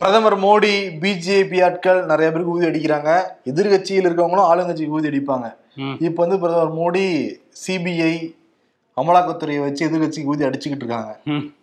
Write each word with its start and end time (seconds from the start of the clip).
பிரதமர் 0.00 0.36
மோடி 0.44 0.74
பிஜேபி 1.00 1.58
ஆட்கள் 1.64 1.98
நிறைய 2.10 2.26
பேருக்கு 2.32 2.52
ஊதி 2.56 2.66
அடிக்கிறாங்க. 2.68 3.10
எதிர்கட்சியில் 3.50 4.06
இருக்கவங்களும் 4.08 4.48
ஆளுங்கட்சிக்கு 4.50 4.96
ஊதி 4.98 5.10
அடிப்பாங்க. 5.10 5.48
இப்போ 6.06 6.20
வந்து 6.24 6.38
பிரதமர் 6.42 6.72
மோடி 6.78 7.02
சிபிஐ 7.62 8.14
அமலாக்கத்துறையை 8.96 9.60
வச்சு 9.64 9.82
எதிர்கட்சிக்கு 9.88 10.32
ஊதி 10.34 10.46
அடிச்சுக்கிட்டு 10.48 10.84
இருக்காங்க. 10.84 11.12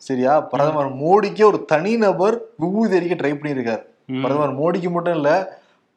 சரியா? 0.08 0.34
பிரதமர் 0.52 0.92
மோடிக்கே 1.04 1.46
ஒரு 1.52 1.60
தனிநபர் 1.72 2.38
ஊதி 2.82 2.98
அடிக்க 3.00 3.18
ட்ரை 3.22 3.34
பண்ணியிருக்காரு. 3.40 3.84
பிரதமர் 4.24 4.54
மோடிக்கு 4.60 4.92
மட்டும் 4.98 5.18
இல்ல 5.20 5.32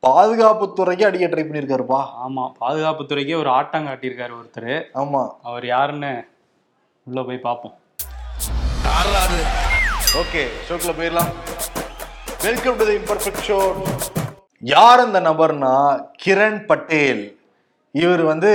பாதுகாப்புத்துறைக்கு 0.02 1.06
அடிக்க 1.08 1.26
ட்ரை 1.34 1.44
பண்ணியிருக்காருப்பா. 1.46 2.00
ஆமா 2.26 2.44
பாதுகாப்புத்துறைக்கே 2.62 3.36
ஒரு 3.42 3.50
ஆட்டம் 3.58 3.88
காட்டியிருக்காரு 3.90 4.34
ஒருத்தர். 4.40 4.72
ஆமா. 5.02 5.22
அவர் 5.48 5.66
யாருன்னு 5.74 6.12
உள்ள 7.06 7.22
போய் 7.28 7.46
பார்ப்போம் 7.48 7.76
ஓகே 10.20 10.42
ஷோக்குள்ள 10.66 10.92
போயிடலாம். 11.00 11.32
Welcome 12.42 12.76
to 12.76 12.84
the 12.84 12.92
imperfect 12.92 13.48
show 13.48 13.72
யார் 14.60 14.98
அந்த 14.98 15.20
நபர்னா? 15.20 16.04
கிரண் 16.24 16.66
பட்டேல். 16.66 17.40
இவர் 17.92 18.22
வந்து 18.22 18.50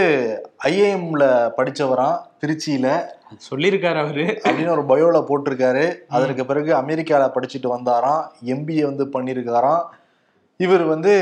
ஐஏஎம்ல 0.63 1.51
படிச்சவராம் 1.57 2.17
திருச்சியில. 2.41 3.01
சொல்லியிருக்காரு 3.51 3.99
அவரு. 3.99 4.21
அப்படின்னு 4.21 4.85
ஒரு 4.85 4.85
பயோல 4.85 5.25
போட்டிருக்காரு. 5.25 5.95
அதற்கு 6.07 6.45
பிறகு 6.45 6.73
அமெரிக்கால 6.73 7.31
படிச்சுட்டு 7.35 7.67
வந்தாராம். 7.67 8.27
எம்பிஏ 8.45 8.81
வந்து 8.81 9.05
பண்ணியிருக்காராம். 9.05 9.83
இவர் 10.57 10.83
வந்து 10.83 11.13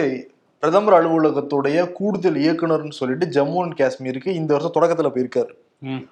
பிரதமர் 0.59 1.05
அலுவலகத்துடைய 1.05 1.91
கூடுதல் 1.91 2.35
இயக்குனர்னு 2.35 2.91
சொல்லிட்டு 2.91 3.25
ஜம்மு 3.25 3.61
அண்ட் 3.61 3.79
காஷ்மீருக்கு 3.79 4.27
இந்த 4.27 4.57
வருஷம் 4.57 4.83
தொடக்கத்துல 4.83 5.09
போயிருக்காரு. 5.09 5.53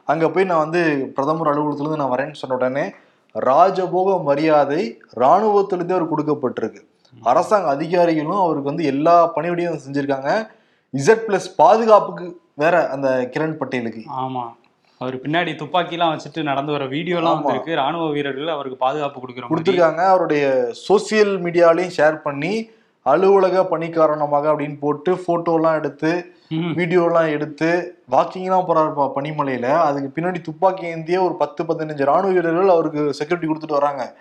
அங்க 0.06 0.30
போய் 0.30 0.44
நான் 0.44 0.70
வந்து 0.70 1.12
பிரதமர் 1.16 1.48
அலுவலகத்துல 1.48 1.80
இருந்து 1.80 1.98
நான் 1.98 2.12
வரேன்னு 2.12 2.34
சொன்ன 2.34 2.56
உடனே 2.56 2.94
ராஜபோக 3.40 4.24
மரியாதை 4.24 5.02
இராணுவத்திலிருந்தே 5.16 5.92
அவர் 5.92 6.14
கொடுக்கப்பட்டிருக்கு. 6.18 6.90
அரசாங்க 7.22 7.68
அதிகாரிகளும் 7.68 8.40
அவருக்கு 8.40 8.64
வந்து 8.64 8.86
எல்லா 8.86 9.34
பணிவிடையும் 9.36 9.80
செஞ்சிருக்காங்க. 9.90 10.48
இசட் 10.98 11.22
பிளஸ் 11.28 11.54
பாதுகாப்புக்கு 11.56 12.40
வேற 12.54 12.90
அந்த 12.90 13.30
கிரண் 13.38 13.58
பட்டேலுக்கு. 13.60 14.04
ஆமா. 14.20 14.44
அவர் 14.98 15.16
பின்னாடி 15.16 15.56
துப்பாக்கிலாம் 15.56 16.18
வச்சுட்டு 16.18 16.44
நடந்து 16.44 16.72
வர 16.72 16.86
வீடியோலாம். 16.86 17.34
வந்திருக்கு. 17.34 17.76
ராணுவ 17.76 18.10
வீரர்கள் 18.10 18.48
அவருக்கு 18.48 18.78
பாதுகாப்பு 18.78 19.20
கொடுக்குற 19.20 19.48
மாதிரி. 19.48 19.72
கொடுத்துருக்காங்க. 19.72 20.06
அவருடைய 20.06 20.72
சோசியல் 20.90 21.40
மீடியாலையும் 21.40 21.92
ஷேர் 21.98 22.16
பண்ணி 22.16 22.70
அலுவலக 23.06 23.64
பணி 23.66 23.90
காரணமாக 23.90 24.52
அப்படின்னு 24.52 24.78
போட்டு 24.80 25.12
போட்டோலாம் 25.28 25.78
எடுத்து. 25.80 26.12
வீடியோலாம் 26.78 27.30
எடுத்து 27.30 27.70
வாக்கிங்லாம் 28.12 28.66
போறாருப்பா 28.68 29.06
பனிமலையில. 29.16 29.68
அதுக்கு 29.88 30.10
பின்னாடி 30.16 30.42
துப்பாக்கி 30.42 30.86
ஏந்திய 30.86 31.24
ஒரு 31.24 31.36
பத்து 31.36 31.64
பதினஞ்சு 31.64 32.04
ராணுவ 32.10 32.32
வீரர்கள் 32.32 32.74
அவருக்கு 32.76 33.14
செக்யூரிட்டி 33.20 33.48
கொடுத்துட்டு 33.50 33.80
வராங்க. 33.80 34.16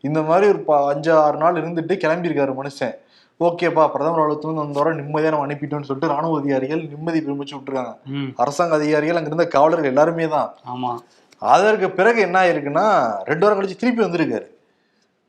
இந்த 0.00 0.22
மாதிரி 0.22 0.46
ஒரு 0.52 0.60
அஞ்சு 0.92 1.12
ஆறு 1.12 1.36
நாள் 1.36 1.60
இருந்துட்டு 1.62 1.96
கிளம்பியிருக்காரு 2.04 2.54
மனுஷன். 2.60 2.94
ஓகேப்பா 3.40 3.84
பிரதமர் 3.92 4.22
அலுவலகத்துல 4.22 4.54
வந்த 4.54 4.78
வாரம் 4.80 4.98
நிம்மதியா 4.98 5.30
நம்ம 5.30 5.46
அனுப்பிட்டோம்னு 5.46 5.88
சொல்லிட்டு 5.88 6.12
ராணுவ 6.14 6.38
அதிகாரிகள் 6.40 6.82
நிம்மதி 6.92 7.18
பெருமிச்சு 7.18 7.54
விட்டுருக்காங்க. 7.56 7.94
அரசாங்க 8.36 8.74
அதிகாரிகள் 8.74 9.16
அங்க 9.16 9.30
இருந்த 9.32 9.46
காவலர்கள் 9.46 9.90
எல்லாருமே 9.92 10.28
தான். 10.28 10.50
ஆமா. 10.72 10.92
அதற்கு 11.38 11.90
பிறகு 11.90 12.20
என்ன 12.20 12.36
ஆயிருக்குன்னா 12.42 12.86
ரெண்டு 13.24 13.44
வாரம் 13.44 13.58
கழிச்சு 13.58 13.76
திருப்பி 13.76 14.02
வந்திருக்காரு. 14.04 14.46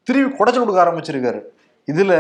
திருப்பி 0.04 0.38
குடைச்சல் 0.38 0.64
கொடுக்க 0.64 0.84
ஆரம்பிச்சிருக்காரு. 0.86 1.42
இதுல 1.92 2.14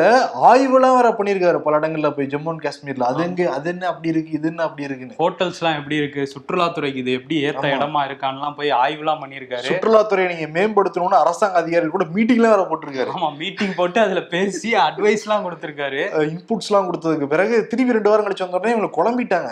ஆய்வுலாம் 0.49 0.95
வேற 0.95 1.09
பண்ணியிருக்காரு 1.17 1.59
பல 1.65 1.77
இடங்கள்ல 1.79 2.09
போய் 2.15 2.27
ஜம்மு 2.33 2.49
அண்ட் 2.51 2.63
காஷ்மீர்ல. 2.65 3.05
அது 3.11 3.21
எங்க 3.27 3.43
அது 3.53 3.69
என்ன 3.71 3.87
அப்படி 3.91 4.09
இருக்கு 4.13 4.31
இது 4.37 4.47
என்ன 4.51 4.63
அப்படி 4.67 4.85
இருக்குன்னு. 4.87 5.17
ஹோட்டல்ஸ்லாம் 5.21 5.77
எப்படி 5.79 5.95
இருக்கு? 6.01 6.21
சுற்றுலாத்துறைக்கு 6.33 7.01
இது 7.03 7.13
எப்படி 7.19 7.37
ஏத்த. 7.47 7.65
இடமா 7.77 8.01
இருக்கான்லாம் 8.09 8.55
போய் 8.59 8.71
ஆய்வுலாம் 8.83 9.21
பண்ணியிருக்காரு. 9.23 9.67
சுற்றுலாத்துறையை 9.71 10.29
நீங்க 10.33 10.47
மேம்படுத்தணும்னு 10.57 11.19
அரசாங்க 11.23 11.59
அதிகாரிகள் 11.63 11.95
கூட 11.97 12.07
மீட்டிங்லாம் 12.15 12.55
வேற 12.55 12.67
போட்டிருக்காரு. 12.71 13.11
ஆமா 13.17 13.31
மீட்டிங் 13.41 13.75
போட்டு 13.81 14.01
அதுல 14.05 14.23
பேசி 14.35 14.71
அட்வைஸ்லாம் 14.85 15.45
கொடுத்திருக்காரு. 15.47 16.01
இன்புட்ஸ் 16.35 16.71
எல்லாம் 16.71 16.89
கொடுத்ததுக்கு 16.89 17.33
பிறகு 17.35 17.67
திருப்பி 17.71 17.97
ரெண்டு 17.99 18.11
வாரம் 18.13 18.27
கழிச்சு 18.27 18.47
வந்த 18.47 18.59
உடனே 18.61 18.77
இவங்க 18.77 18.93
குழம்பிட்டாங்க. 19.01 19.51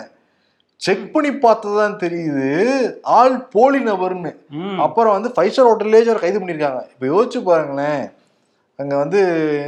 செக் 0.84 1.06
பண்ணி 1.12 1.30
பார்த்ததுதான் 1.44 2.00
தெரியுது 2.02 2.48
ஆள் 3.18 3.36
போலி 3.54 3.80
நபர்னு. 3.90 4.32
அப்புறம் 4.86 5.16
வந்து 5.16 5.30
ஃபைவ் 5.36 5.54
ஸ்டார் 5.54 5.68
ஹோட்டல்லேயே 5.70 6.20
கைது 6.24 6.40
பண்ணியிருக்காங்க. 6.40 6.82
இப்போ 6.94 7.06
யோசிச்சு 7.12 7.40
பாருங்களேன். 7.48 8.04
அங்கே 8.78 8.96
வந்து 8.96 9.20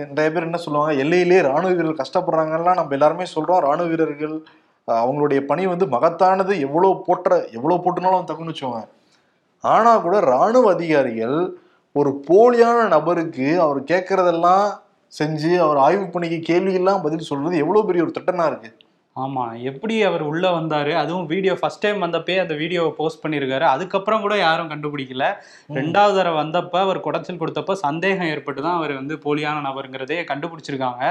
நிறைய 0.08 0.28
பேர் 0.32 0.42
என்ன 0.42 0.56
சொல்லுவாங்க 0.56 0.92
எல்லையிலே 1.02 1.40
ராணுவ 1.40 1.70
வீரர்கள் 1.70 2.00
கஷ்டப்படுறாங்கலாம் 2.02 2.74
நம்ம 2.74 2.94
எல்லாருமே 2.94 3.26
சொல்கிறோம் 3.26 3.60
ராணுவ 3.60 3.86
வீரர்கள் 3.88 4.34
அவங்களுடைய 4.88 5.40
பணி 5.46 5.62
வந்து 5.66 5.86
மகத்தானது. 5.86 6.52
எவ்வளோ 6.60 6.90
போற்ற 7.06 7.36
எவ்வளோ 7.52 7.78
போட்டுனாலும் 7.84 8.28
தகுன்னு 8.30 8.52
வச்சுவாங்க 8.54 8.88
ஆனால் 9.64 10.02
கூட 10.02 10.16
ராணுவ 10.20 10.66
அதிகாரிகள் 10.74 11.38
ஒரு 11.96 12.10
போலியான 12.28 12.88
நபருக்கு 12.88 13.46
அவர் 13.60 13.78
கேட்குறதெல்லாம் 13.84 14.66
செஞ்சு 15.12 15.50
அவர் 15.58 15.76
ஆய்வு 15.76 16.06
பணிக்கு 16.06 16.38
கேள்வியெல்லாம் 16.50 17.02
பதில் 17.02 17.20
சொல்றது 17.20 17.56
எவ்வளோ 17.56 17.82
பெரிய 17.82 18.04
ஒரு 18.04 18.12
திட்டனா 18.18 18.46
இருக்குது 18.50 18.74
ஆமா 19.16 19.44
எப்படி 19.68 19.94
அவர் 20.08 20.22
உள்ள 20.22 20.46
வந்தாரு 20.56 20.92
அதுவும் 21.02 21.28
வீடியோ 21.30 21.52
ஃபர்ஸ்ட் 21.60 21.82
டைம் 21.84 22.02
வந்தப்பே 22.04 22.34
அந்த 22.40 22.54
வீடியோவை 22.54 22.90
போஸ்ட் 22.98 23.22
பண்ணியிருக்காரு 23.22 23.64
அதுக்கப்புறம் 23.66 24.24
கூட 24.24 24.34
யாரும் 24.38 24.70
கண்டுபிடிக்கல. 24.72 25.26
ரெண்டாவது 25.70 26.16
தடவை 26.18 26.36
வந்தப்ப 26.36 26.76
அவர் 26.80 27.04
குடைச்சல் 27.06 27.40
கொடுத்தப்ப 27.40 27.76
சந்தேகம் 27.84 28.30
ஏற்பட்டு 28.32 28.60
தான் 28.62 28.76
அவர் 28.80 28.92
வந்து 28.94 29.16
போலியான 29.24 29.62
நபருங்கிறதே 29.68 30.18
கண்டுபிடிச்சிருக்காங்க. 30.30 31.02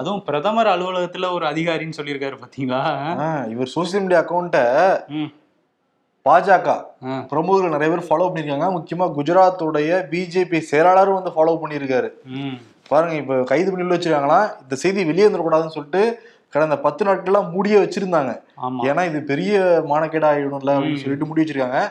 அதுவும் 0.00 0.22
பிரதமர் 0.28 0.72
அலுவலகத்துல 0.74 1.32
ஒரு 1.36 1.46
அதிகாரின்னு 1.50 1.98
சொல்லியிருக்காரு 1.98 2.38
பாத்தீங்களா? 2.44 2.82
ஆஹ், 3.24 3.44
இவர் 3.54 3.74
சோசியல் 3.74 4.04
மீடியா 4.06 4.22
அக்கௌண்ட்டை. 4.22 4.64
பாஜக. 6.26 6.68
பிரமுகர்கள் 7.30 7.74
நிறைய 7.74 7.90
பேர் 7.90 8.08
ஃபாலோ 8.08 8.24
பண்ணியிருக்காங்க. 8.28 8.68
முக்கியமா 8.76 9.06
குஜராத்துடைய 9.16 9.92
பிஜேபி 10.10 10.58
செயலாளரும் 10.70 11.18
வந்து 11.18 11.34
ஃபாலோ 11.36 11.58
பண்ணியிருக்காரு. 11.60 12.08
பாருங்க 12.90 13.14
இப்ப 13.16 13.34
கைது 13.44 13.68
பண்ணி 13.70 13.84
உள்ள 13.84 13.94
வச்சிருக்காங்களாம் 13.94 14.48
இந்த 14.62 14.74
செய்தி 14.82 15.00
வெளியே 15.08 15.26
வந்துடக்கூடாதுன்னு 15.26 15.74
சொல்லிட்டு 15.74 16.02
கடந்த 16.50 16.78
பத்து 16.78 17.04
நாட்கள்லாம் 17.04 17.50
மூடியே 17.50 17.76
வச்சிருந்தாங்க. 17.76 18.40
ஏன்னா 18.82 19.06
இது 19.06 19.22
பெரிய 19.22 19.82
மானக்கேடா 19.88 20.28
ஆயிடும்ல 20.32 20.70
அப்படின்னு. 20.70 20.96
சொல்லிட்டு 20.96 21.26
மூடி 21.26 21.42
வச்சிருக்காங்க. 21.42 21.88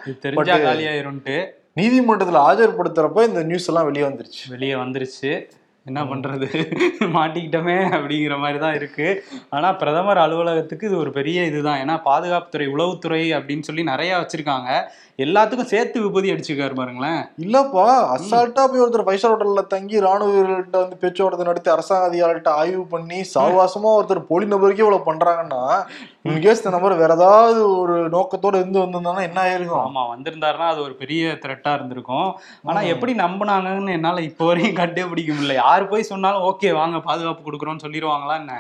நீதிமன்றத்துல 1.76 2.40
ஆஜர்படுத்துறப்ப 2.50 3.28
இந்த 3.28 3.44
நியூஸ் 3.44 3.68
எல்லாம் 3.68 3.92
வெளியே 3.92 4.06
வந்துருச்சு. 4.06 4.50
வெளியே 4.50 4.74
வந்துருச்சு. 4.74 5.50
என்ன 5.88 6.02
பண்றது? 6.04 6.48
மாட்டிக்கிட்டோமே 7.16 7.76
அப்படிங்கிற 7.96 8.36
மாதிரி 8.40 8.60
தான் 8.60 8.76
இருக்கு. 8.76 9.08
ஆனா 9.50 9.68
பிரதமர் 9.74 10.24
அலுவலகத்துக்கு 10.24 10.88
இது 10.88 10.98
ஒரு 10.98 11.12
பெரிய 11.12 11.46
இதுதான். 11.46 11.82
ஏன்னா 11.84 11.96
பாதுகாப்புத்துறை 12.08 12.68
உளவுத்துறை 12.74 13.24
அப்படின்னு 13.38 13.68
சொல்லி 13.70 13.84
நிறைய 13.92 14.12
வச்சிருக்காங்க. 14.18 14.72
எல்லாத்துக்கும் 15.20 15.72
சேர்த்து 15.72 15.98
விபூதி 16.02 16.32
அடிச்சிருக்காரு 16.32 16.74
பாருங்களேன். 16.74 17.22
இல்லப்பா 17.46 17.86
அசால்ட்டா 18.16 18.64
போய் 18.66 18.84
ஒருத்தர் 18.84 19.06
ஸ்டார் 19.18 19.32
ஹோட்டல்ல 19.34 19.62
தங்கி 19.68 19.98
ராணுவ 20.00 20.30
வீரர்கள்ட்ட 20.34 20.78
வந்து 20.84 20.96
பேச்சுவார்த்தை 20.96 21.48
நடத்தி 21.48 21.70
அரசாங்க 21.76 22.10
அதிகாரிகிட்ட 22.10 22.52
ஆய்வு 22.60 22.84
பண்ணி 22.92 23.20
சாவாசமா 23.34 23.92
ஒருத்தர் 23.98 24.30
போலி 24.30 24.48
நபருக்கே 24.52 24.84
இவ்வளவு 24.86 25.08
பண்றாங்கன்னா 25.10 25.62
இன்கேஸ் 26.28 26.62
இந்த 26.62 26.72
நபர் 26.76 26.94
வேற 27.02 27.14
ஏதாவது 27.18 27.60
ஒரு 27.80 27.96
நோக்கத்தோட 28.14 28.56
இருந்து 28.62 28.84
வந்திருந்தானா 28.84 29.22
என்ன 29.28 29.40
ஆயிருக்கும்? 29.44 29.84
ஆமா 29.86 30.02
வந்திருந்தாருன்னா 30.14 30.68
அது 30.74 30.82
ஒரு 30.82 30.96
பெரிய 31.02 31.34
த்ரெட்டா 31.44 31.72
இருந்திருக்கும். 31.74 32.30
ஆனா 32.66 32.80
ம். 32.82 32.90
எப்படி 32.94 33.14
நம்பினாங்கன்னு 33.24 33.98
என்னால 33.98 34.22
இப்போ 34.30 34.46
வரையும் 34.50 34.80
கண்டுபிடிக்க 34.80 35.32
முடியல. 35.34 35.56
யார் 35.62 35.77
போய் 35.86 36.04
சொன்னாலும் 36.04 36.42
ஓகே 36.42 36.72
வாங்க 36.72 37.00
பாதுகாப்பு 37.00 37.44
கொடுக்குறோன்னு 37.44 37.84
சொல்லிடுவாங்களா 37.84 38.36
என்ன? 38.36 38.54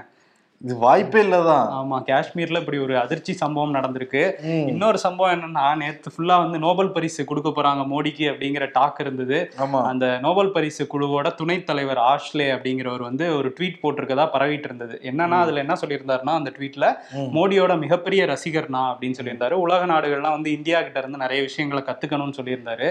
இது 0.65 0.75
வாய்ப்பே 0.83 1.19
இல்லதான். 1.21 1.65
ஆமா 1.79 1.97
காஷ்மீர்ல 2.07 2.59
இப்படி 2.61 2.77
ஒரு 2.85 2.93
அதிர்ச்சி 3.01 3.33
சம்பவம் 3.41 3.73
நடந்திருக்கு. 3.73 4.21
இன்னொரு 4.71 4.97
சம்பவம் 5.03 5.33
என்னன்னா 5.33 5.65
நேத்து 5.81 6.11
ஃபுல்லா 6.13 6.37
வந்து 6.43 6.59
நோபல் 6.63 6.91
பரிசு 6.91 7.23
கொடுக்க 7.29 7.49
போறாங்க 7.57 7.81
மோடிக்கு 7.91 8.25
அப்படிங்கிற 8.31 8.65
டாக் 8.77 8.99
இருந்தது. 9.03 9.37
அந்த 9.91 10.05
நோபல் 10.25 10.51
பரிசு 10.55 10.85
குழுவோட 10.93 11.27
துணைத் 11.39 11.65
தலைவர் 11.65 12.01
ஆஷ்லே 12.11 12.47
அப்படிங்கிறவர் 12.55 13.03
வந்து 13.09 13.27
ஒரு 13.37 13.51
ட்வீட் 13.59 13.77
போட்டிருக்கதா 13.83 14.25
பரவிட்டு 14.35 14.67
இருந்தது. 14.69 14.97
என்னன்னா 15.11 15.37
அதுல 15.45 15.63
என்ன 15.65 15.75
சொல்லியிருந்தாருன்னா 15.81 16.35
அந்த 16.39 16.53
ட்வீட்ல. 16.57 16.87
மோடியோட 17.37 17.75
மிகப்பெரிய 17.83 18.23
ரசிகர்னா 18.33 18.81
அப்படின்னு 18.91 19.19
சொல்லியிருந்தாரு. 19.19 19.57
உலக 19.65 19.85
நாடுகள்லாம் 19.93 20.37
வந்து 20.37 20.51
இந்தியா 20.57 20.81
கிட்ட 20.81 20.99
இருந்து 20.99 21.23
நிறைய 21.25 21.43
விஷயங்களை 21.49 21.83
கத்துக்கணும்னு 21.89 22.39
சொல்லியிருந்தாரு. 22.39 22.89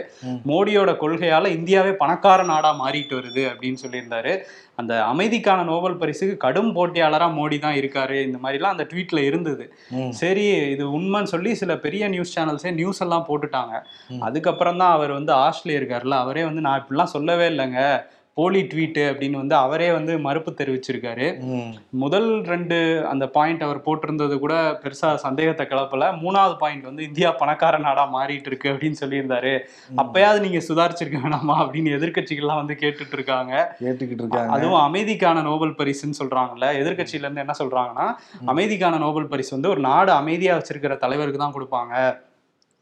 மோடியோட 0.52 0.94
கொள்கையால 1.02 1.52
இந்தியாவே 1.58 1.94
பணக்கார 2.04 2.40
நாடா 2.52 2.72
மாறிட்டு 2.84 3.18
வருது 3.20 3.44
அப்படின்னு 3.50 3.82
சொல்லியிருந்தாரு. 3.84 4.34
அந்த 4.80 4.94
அமைதிக்கான 5.10 5.60
நோபல் 5.64 6.00
பரிசுக்கு 6.00 6.34
கடும் 6.42 6.72
போட்டியாளரா 6.74 7.26
மோடி 7.36 7.55
தான் 7.64 7.78
இருக்காரு 7.80 8.16
இந்த 8.26 8.38
மாதிரிலாம் 8.44 8.74
அந்த 8.76 8.86
ட்வீட்ல 8.90 9.20
இருந்தது. 9.28 9.64
சரி 10.20 10.44
இது 10.74 10.84
உண்மைன்னு 10.98 11.32
சொல்லி 11.34 11.52
சில 11.62 11.74
பெரிய 11.86 12.04
நியூஸ் 12.14 12.34
சேனல்ஸே 12.36 12.72
நியூஸ் 12.80 13.02
எல்லாம் 13.06 13.26
போட்டுட்டாங்க. 13.30 13.74
அதுக்கப்புறம் 14.28 14.80
தான் 14.82 14.94
அவர் 14.98 15.12
வந்து 15.18 15.34
ஆஸ்ட்ரேலியா 15.44 15.80
இருக்காருல்ல 15.80 16.18
அவரே 16.24 16.44
வந்து 16.50 16.64
நான் 16.68 16.80
இப்படிலாம் 16.82 17.14
சொல்லவே 17.16 17.48
இல்லைங்க 17.54 17.80
போலி 18.38 18.60
ட்வீட் 18.70 18.98
அப்படின்னு 19.08 19.38
வந்து 19.40 19.54
அவரே 19.64 19.86
வந்து 19.96 20.12
மறுப்பு 20.24 20.50
தெரிவிச்சிருக்காரு. 20.58 21.26
முதல் 22.02 22.28
ரெண்டு 22.50 22.76
அந்த 23.10 23.24
பாயிண்ட் 23.36 23.62
அவர் 23.66 23.80
போட்டிருந்தது 23.86 24.34
கூட 24.42 24.54
பெருசா 24.82 25.10
சந்தேகத்தை 25.24 25.64
கிளப்பல. 25.70 26.10
மூணாவது 26.22 26.56
பாயிண்ட் 26.62 26.88
வந்து 26.90 27.06
இந்தியா 27.08 27.30
பணக்கார 27.42 27.80
நாடா 27.86 28.04
மாறிட்டு 28.16 28.50
இருக்கு 28.52 28.70
அப்படின்னு 28.72 29.00
சொல்லியிருந்தாரு. 29.02 29.54
அப்பயாவது 30.04 30.44
நீங்க 30.46 30.60
சுதாரிச்சிருக்க 30.68 31.20
வேணாமா 31.24 31.56
அப்படின்னு 31.64 31.96
எதிர்க்கட்சிகள்லாம் 31.98 32.62
வந்து 32.62 32.76
கேட்டுட்டு 32.82 33.16
இருக்காங்க 33.20 33.54
கேட்டுக்கிட்டு 33.82 34.22
இருக்காங்க 34.24 34.54
அதுவும் 34.58 34.84
அமைதிக்கான 34.88 35.46
நோபல் 35.50 35.76
பரிசுன்னு 35.80 36.20
சொல்றாங்கல்ல. 36.22 36.68
எதிர்க்கட்சியில 36.82 37.26
இருந்து 37.26 37.44
என்ன 37.46 37.56
சொல்றாங்கன்னா 37.62 38.08
அமைதிக்கான 38.52 39.02
நோபல் 39.06 39.32
பரிசு 39.34 39.56
வந்து 39.58 39.74
ஒரு 39.74 39.82
நாடு 39.90 40.12
அமைதியா 40.20 40.54
வச்சிருக்கிற 40.60 40.96
தலைவருக்கு 41.06 41.44
தான் 41.46 41.58
கொடுப்பாங்க. 41.58 41.94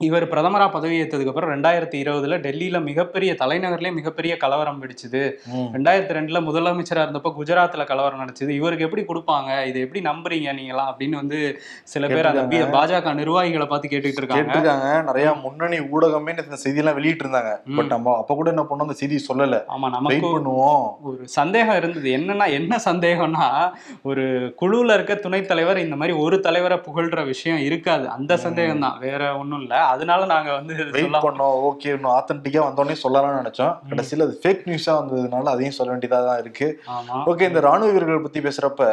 இவர் 0.01 0.25
பிரதமரா 0.25 0.71
பதவி 0.71 0.95
ஏற்றதுக்கு 1.01 1.27
அப்புறம் 1.27 1.53
ரெண்டாயிரத்தி 1.53 1.97
இருபதுல 2.03 2.37
டெல்லியில 2.45 2.79
மிகப்பெரிய 2.83 3.31
தலைநகர்லயே 3.41 3.93
மிகப்பெரிய 3.93 4.33
கலவரம் 4.37 4.81
வெடிச்சுது. 4.83 5.21
ம். 5.49 5.69
ரெண்டாயிரத்தி 5.75 6.15
ரெண்டுல 6.15 6.39
முதலமைச்சரா 6.41 7.03
இருந்தப்ப 7.05 7.31
குஜராத்ல 7.37 7.85
கலவரம் 7.85 8.21
நடந்துச்சு 8.21 8.57
இவருக்கு 8.57 8.85
எப்படி 8.85 9.03
கொடுப்பாங்க? 9.03 9.51
இதை 9.67 9.81
எப்படி 9.81 10.01
நம்புறீங்க 10.05 10.55
நீங்களாம் 10.55 10.91
அப்படின்னு 10.91 11.17
வந்து 11.17 11.39
சில 11.85 12.09
பேர் 12.09 12.31
அந்த 12.33 12.43
பாஜக 12.75 13.13
நிர்வாகிகளை 13.15 13.67
பார்த்து 13.67 13.89
கேட்டுட்டு 13.89 14.21
இருக்காங்க. 14.23 14.81
நிறைய 15.03 15.29
முன்னணி 15.45 15.79
ஊடகமே 15.93 16.35
இந்த 16.37 16.59
செய்தியெல்லாம் 16.65 16.99
வெளியிட்டு 16.99 17.25
இருந்தாங்க. 17.27 17.53
பட் 17.77 17.93
நம்ம 17.95 18.17
அப்ப 18.19 18.35
கூட 18.35 18.51
என்ன 18.51 18.63
பண்ணோம்? 18.63 18.89
அந்த 18.89 18.93
செய்தி 18.95 19.23
சொல்லல. 19.29 19.63
ஆமா 19.77 19.91
நமக்கு 19.91 20.29
பண்ணுவோம். 20.29 20.85
ஒரு 21.05 21.23
சந்தேகம் 21.37 21.77
இருந்தது. 21.77 22.11
என்னன்னா 22.19 22.49
என்ன 22.53 22.81
சந்தேகம்னா 22.85 23.49
ஒரு 24.03 24.27
குழுல 24.63 24.95
இருக்க 24.95 25.15
துணைத் 25.21 25.49
தலைவர் 25.49 25.85
இந்த 25.87 25.97
மாதிரி 25.97 26.19
ஒரு 26.19 26.41
தலைவரை 26.41 26.81
புகழ்ற 26.89 27.25
விஷயம் 27.25 27.63
இருக்காது. 27.63 28.09
அந்த 28.09 28.33
சந்தேகம் 28.39 28.81
தான் 28.81 28.99
வேற 29.01 29.23
ஒண்ணும் 29.39 29.61
இல்ல. 29.61 29.83
அதனால 29.93 30.27
நாங்க 30.33 30.51
வந்து 30.59 30.75
வெயிட் 30.95 31.17
பண்ணோம். 31.27 31.55
ஓகே 31.69 31.91
இன்னும் 31.97 32.15
ஆத்தன்டிக்கா 32.19 32.61
வந்தோடனே 32.67 32.97
சொல்லலாம்னு 33.03 33.39
நினைச்சோம். 33.41 33.75
கடைசியில 33.91 34.27
அது 34.27 34.41
ஃபேக் 34.43 34.65
நியூஸா 34.69 34.93
வந்ததுனால 35.01 35.53
அதையும் 35.55 35.77
சொல்ல 35.77 35.91
வேண்டியதா 35.93 36.21
தான் 36.29 36.41
இருக்கு. 36.45 36.69
ஓகே 37.31 37.45
இந்த 37.51 37.63
ராணுவ 37.69 37.91
வீரர்கள் 37.97 38.25
பத்தி 38.27 38.41
பேசுறப்ப 38.47 38.89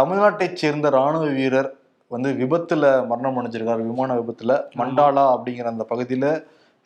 தமிழ்நாட்டை 0.00 0.48
சேர்ந்த 0.62 0.90
ராணுவ 0.98 1.26
வீரர் 1.38 1.70
வந்து 2.14 2.30
விபத்துல 2.42 2.84
மரணம் 3.10 3.38
அடைஞ்சிருக்காரு. 3.40 3.82
விமான 3.90 4.18
விபத்துல. 4.20 4.52
மண்டாலா 4.80 5.24
அப்படிங்கிற 5.34 5.72
அந்த 5.74 5.86
பகுதியில 5.92 6.26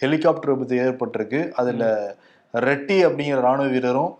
ஹெலிகாப்டர் 0.02 0.52
விபத்து 0.54 0.76
ஏற்பட்டிருக்கு. 0.86 1.40
அதுல 1.60 1.84
ரெட்டி 2.66 2.98
அப்படிங்கிற 3.08 3.40
ராணுவ 3.48 3.68
வீரரும் 3.74 4.12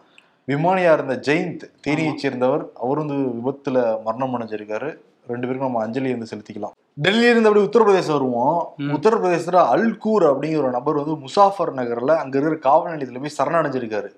விமானியா 0.53 0.93
இருந்த 0.97 1.15
ஜெயந்த் 1.27 1.65
தேனியை 1.87 2.15
சேர்ந்தவர் 2.23 2.63
அவர் 2.83 3.01
வந்து 3.03 3.17
விபத்துல 3.39 3.79
மரணம் 4.07 4.35
அடைஞ்சிருக்காரு. 4.37 4.91
ரெண்டு 5.31 5.47
பேருக்கும் 5.47 5.69
நம்ம 5.69 5.83
அஞ்சலி 5.87 6.13
வந்து 6.15 6.31
செலுத்திக்கலாம். 6.33 6.77
டெல்லியில 7.03 7.33
இருந்து 7.33 7.49
அப்படி 7.49 7.67
உத்தரப்பிரதேசம் 7.67 8.17
வருவோம். 8.17 8.59
உத்தரப்பிரதேசத்துல 8.95 9.65
அல்கூர் 9.75 10.25
அப்படிங்கிற 10.31 10.63
ஒரு 10.63 10.71
நபர் 10.71 11.01
வந்து 11.01 11.17
முசாஃபர் 11.25 11.75
நகர்ல 11.81 12.15
அங்க 12.23 12.35
இருக்கிற 12.39 12.57
காவல் 12.69 12.93
நிலையத்துல 12.93 13.23
போய் 13.25 13.37
சரணடைஞ்சிருக்காரு. 13.41 14.09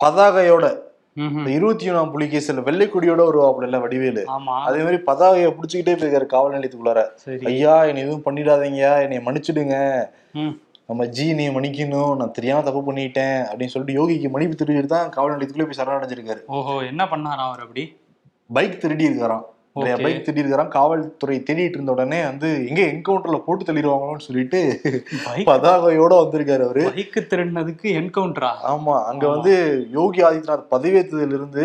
பதாகையோட 0.00 0.66
இருபத்தி 1.54 1.90
ஒண்ணாம் 1.90 2.10
புலிகேசில் 2.10 2.64
வெள்ளை 2.66 2.86
கொடியோட 2.86 3.20
வருவாப்புல 3.28 3.80
வடிவேலு. 3.80 4.22
ஆமா. 4.36 4.54
அதே 4.68 4.80
மாதிரி 4.84 4.98
பதாகையை 5.10 5.50
பிடிச்சிக்கிட்டே 5.58 5.94
போயிருக்காரு 6.00 6.26
காவல் 6.26 6.54
நிலையத்துக்குள்ளார. 6.56 7.00
ஐயா 7.52 7.76
என்னை 7.84 8.02
எதுவும் 8.02 8.24
பண்ணிடாதீங்க. 8.24 8.82
என்னை 9.04 9.18
மன்னிச்சிடுங்க. 9.26 9.76
நம்ம 10.86 11.06
ஜி 11.16 11.26
நீ 11.34 11.48
மன்னிக்கணும். 11.48 12.12
நான் 12.16 12.36
தெரியாம 12.38 12.62
தப்பு 12.62 12.82
பண்ணிட்டேன். 12.86 13.38
அப்படின்னு 13.50 13.72
சொல்லிட்டு 13.74 13.96
யோகிக்கு 13.98 14.30
மன்னிப்பு 14.30 14.56
திருடிட்டு 14.60 14.92
தான் 14.94 15.08
காவல் 15.08 15.36
நிலையத்துக்குள்ளே 15.36 15.68
போய் 15.70 15.80
சரணடைஞ்சிருக்காரு. 15.80 16.42
ஓஹோ 16.46 16.74
என்ன 16.92 17.04
பண்ணாராம் 17.04 17.48
அவர் 17.50 17.64
அப்படி? 17.66 17.84
பைக் 18.52 18.80
திருடி 18.80 19.04
இருக்காராம் 19.08 19.46
நிறைய. 19.76 19.96
பைக் 19.98 20.24
திருடி 20.24 20.42
இருக்காராம் 20.42 20.72
காவல்துறை 20.72 21.36
தேடிட்டு 21.40 21.76
இருந்த 21.76 21.92
உடனே 21.92 22.20
வந்து 22.24 22.48
எங்க 22.68 22.80
என்கவுண்டர்ல 22.88 23.38
போட்டு 23.42 23.64
தள்ளிடுவாங்களோன்னு 23.64 24.26
சொல்லிட்டு 24.26 24.60
பதாகையோட 25.46 26.12
வந்திருக்காரு 26.20 26.64
அவரு 26.66 26.82
பைக்கு 26.90 27.20
திருடினதுக்கு 27.30 27.88
என்கவுண்டரா 27.98 28.50
ஆமா 28.70 28.96
அங்க. 29.10 29.24
வந்து 29.28 29.54
யோகி 29.92 30.22
ஆதித்யநாத் 30.22 30.72
பதவியேற்றதுல 30.72 31.38
இருந்து 31.38 31.64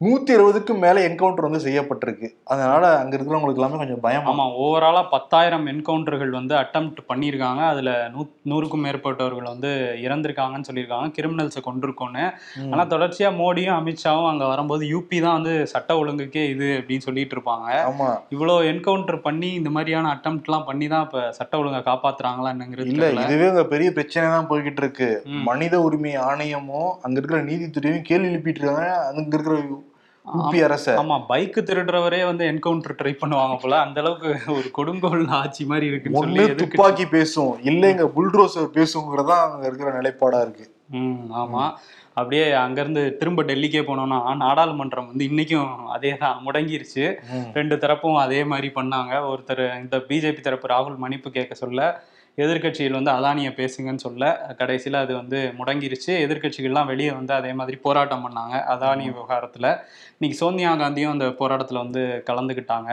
நூத்தி 0.00 0.30
இருபதுக்கும் 0.36 0.82
மேல 0.84 1.02
என்கவுண்டர் 1.08 1.46
வந்து 1.46 1.60
செய்யப்பட்டிருக்கு. 1.64 2.28
அதனால 2.52 2.82
அங்க 3.02 3.12
இருக்கிறவங்களுக்கு 3.16 3.60
எல்லாமே 3.60 3.78
கொஞ்சம் 3.82 4.02
பயமா. 4.06 4.26
ஆமா 4.32 4.44
ஓவராலா 4.64 5.02
பத்தாயிரம் 5.14 5.64
என்கவுண்டர்கள் 5.72 6.32
வந்து 6.38 6.54
அட்டெம்ப்ட் 6.62 7.00
பண்ணியிருக்காங்க. 7.10 7.62
அதுல 7.72 7.90
நூ 8.14 8.22
நூறுக்கும் 8.50 8.84
மேற்பட்டவர்கள் 8.86 9.48
வந்து 9.52 9.70
இறந்திருக்காங்கன்னு 10.06 10.68
சொல்லியிருக்காங்க. 10.68 11.08
கிரிமினல்ஸை 11.18 11.62
கொண்டிருக்கோன்னு. 11.68 12.24
ஆனா 12.72 12.84
தொடர்ச்சியா 12.92 13.30
மோடியும் 13.40 13.76
அமித்ஷாவும் 13.78 14.30
அங்க 14.32 14.44
வரும்போது 14.52 14.84
யூபி 14.92 15.20
தான் 15.26 15.38
வந்து 15.38 15.54
சட்ட 15.72 15.96
ஒழுங்குக்கே 16.02 16.44
இது 16.52 16.68
அப்படின்னு 16.80 17.06
சொல்லிட்டு 17.08 17.36
இருப்பாங்க. 17.38 17.70
ஆமா. 17.90 18.10
இவ்வளோ 18.36 18.58
என்கவுண்டர் 18.72 19.20
பண்ணி 19.28 19.50
இந்த 19.60 19.72
மாதிரியான 19.78 20.12
அட்டம்ப்ட்லாம் 20.16 20.68
பண்ணி 20.68 20.88
தான் 20.94 21.06
இப்ப 21.08 21.24
சட்ட 21.40 21.62
ஒழுங்கை 21.62 21.82
காப்பாத்துறாங்களா 21.90 22.54
என்னங்கிறது 22.56 22.94
இல்ல. 22.94 23.10
இதுவே 23.26 23.50
அங்க 23.54 23.66
பெரிய 23.74 23.88
பிரச்சனை 23.98 24.28
தான் 24.36 24.50
போய்கிட்டு 24.52 24.82
இருக்கு. 24.84 25.10
மனித 25.50 25.74
உரிமை 25.88 26.14
ஆணையமும் 26.28 26.92
அங்க 27.04 27.18
இருக்கிற 27.20 27.42
நீதித்துறையும் 27.50 28.08
கேள்வி 28.12 28.30
எழுப்பிட்டு 28.32 28.62
இருக்காங்க. 28.62 28.86
அங்க 29.10 29.36
இருக்கிற 29.36 29.58
யூபி 30.26 30.60
அரச 30.66 30.86
ஆமா 31.00 31.16
பைக் 31.30 31.58
திருடுறவரே 31.68 32.20
வந்து 32.28 32.44
என்கவுண்டர் 32.52 32.96
ட்ரை 33.00 33.12
பண்ணுவாங்க 33.20 33.56
போல. 33.62 33.74
அந்த 33.86 33.98
அளவுக்கு 34.02 34.30
ஒரு 34.56 34.68
கொடுங்கோல் 34.78 35.26
ஆட்சி 35.40 35.64
மாதிரி 35.72 35.86
சொல்லி 35.90 36.20
ஒண்ணு 36.22 36.46
துப்பாக்கி 36.62 37.06
பேசும் 37.16 37.52
இல்லைங்க 37.70 38.06
புல்ட்ரோசர் 38.16 38.74
பேசுங்கிறதா 38.78 39.36
அங்க 39.46 39.64
இருக்கிற 39.68 39.92
நிலைப்பாடா 39.98 40.40
இருக்கு. 40.46 40.66
ம் 40.98 41.22
ஆமா. 41.42 41.62
அப்படியே 42.18 42.44
அங்கிருந்து 42.64 43.02
திரும்ப 43.20 43.40
டெல்லிக்கே 43.42 43.80
போனோம்னா 43.88 44.18
நாடாளுமன்றம் 44.42 45.08
வந்து 45.10 45.24
இன்னைக்கும் 45.30 45.72
அதே 45.96 46.12
தான் 46.22 46.38
முடங்கிருச்சு. 46.46 47.04
ரெண்டு 47.58 47.76
தரப்பும் 47.82 48.22
அதே 48.24 48.40
மாதிரி 48.52 48.68
பண்ணாங்க. 48.78 49.14
ஒருத்தர் 49.32 49.64
இந்த 49.82 49.96
பிஜேபி 50.10 50.42
தரப்பு 50.46 50.72
ராகுல் 50.74 51.02
மன்னிப்பு 51.02 51.30
கேட்க 51.30 51.54
சொல்ல 51.54 51.80
எதிர்க்கட்சிகள் 52.38 52.98
வந்து 52.98 53.10
அதானியை 53.10 53.50
பேசுங்கன்னு 53.56 53.96
சொல்ல 53.98 54.24
கடைசியில் 54.58 54.96
அது 54.96 55.12
வந்து 55.14 55.38
முடங்கிருச்சு. 55.58 56.12
எதிர்க்கட்சிகள்லாம் 56.24 56.86
வெளியே 56.86 57.10
வந்து 57.10 57.32
அதே 57.34 57.52
மாதிரி 57.52 57.76
போராட்டம் 57.78 58.24
பண்ணாங்க. 58.24 58.54
அதானி 58.66 59.04
விவகாரத்தில். 59.10 59.68
இன்னைக்கு 60.16 60.36
சோனியா 60.36 60.70
காந்தியும் 60.74 61.10
அந்த 61.10 61.26
போராட்டத்தில் 61.38 61.80
வந்து 61.82 62.02
கலந்துக்கிட்டாங்க. 62.26 62.90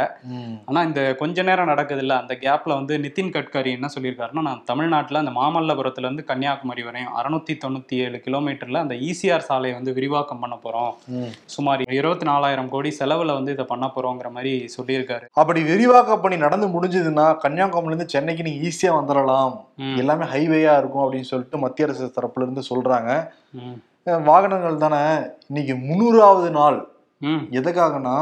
ஆனால் 0.65 0.85
இந்த 0.85 1.01
கொஞ்ச 1.15 1.43
நேரம் 1.43 1.69
நடக்குதுல்ல 1.69 2.13
அந்த 2.17 2.33
கேப்பில் 2.41 2.75
வந்து 2.75 2.93
நிதின் 2.97 3.33
கட்கரி 3.33 3.71
என்ன 3.71 3.89
சொல்லியிருக்காருன்னா 3.95 4.41
நான் 4.41 4.63
தமிழ்நாட்டில் 4.65 5.21
அந்த 5.21 5.33
மாமல்லபுரத்துலேருந்து 5.33 6.25
கன்னியாகுமரி 6.25 6.83
வரையும் 6.83 7.13
அறுநூத்தி 7.17 7.55
தொண்ணூற்றி 7.57 7.97
ஏழு 8.05 8.19
கிலோமீட்டரில் 8.19 8.81
அந்த 8.81 8.95
ஈசிஆர் 9.07 9.47
சாலையை 9.47 9.75
வந்து 9.75 9.93
விரிவாக்கம் 9.93 10.39
பண்ண 10.39 10.55
போகிறோம் 10.57 10.91
ம். 11.15 11.29
சுமார் 11.47 11.85
இருபத்தி 11.91 12.25
நாலாயிரம் 12.25 12.69
கோடி 12.69 12.91
செலவில் 12.93 13.33
வந்து 13.33 13.51
இதை 13.51 13.65
பண்ண 13.65 13.85
போகிறோங்கிற 13.87 14.31
மாதிரி 14.31 14.55
சொல்லியிருக்காரு. 14.77 15.25
அப்படி 15.33 15.61
விரிவாக்க 15.63 16.17
பணி 16.17 16.37
நடந்து 16.37 16.67
முடிஞ்சதுன்னா 16.75 17.27
கன்னியாகுமரியில 17.43 17.93
இருந்து 17.93 18.09
சென்னைக்கு 18.09 18.43
நீங்க 18.43 18.61
ஈஸியா 18.67 18.93
வந்துடலாம். 18.93 19.31
ம், 19.77 19.95
எல்லாமே 19.97 20.25
ஹைவேயா 20.25 20.77
இருக்கும் 20.77 21.03
அப்படின்னு 21.03 21.29
சொல்லிட்டு 21.31 21.57
மத்திய 21.57 21.87
அரசு 21.87 22.13
தரப்புல 22.15 22.45
இருந்து 22.45 22.63
சொல்றாங்க 22.69 23.11
வாகனங்கள் 24.23 24.77
தானே. 24.77 25.01
இன்னைக்கு 25.47 25.73
முந்நூறாவது 25.89 26.49
நாள். 26.49 26.79
எதுக்காகனா 27.51 28.15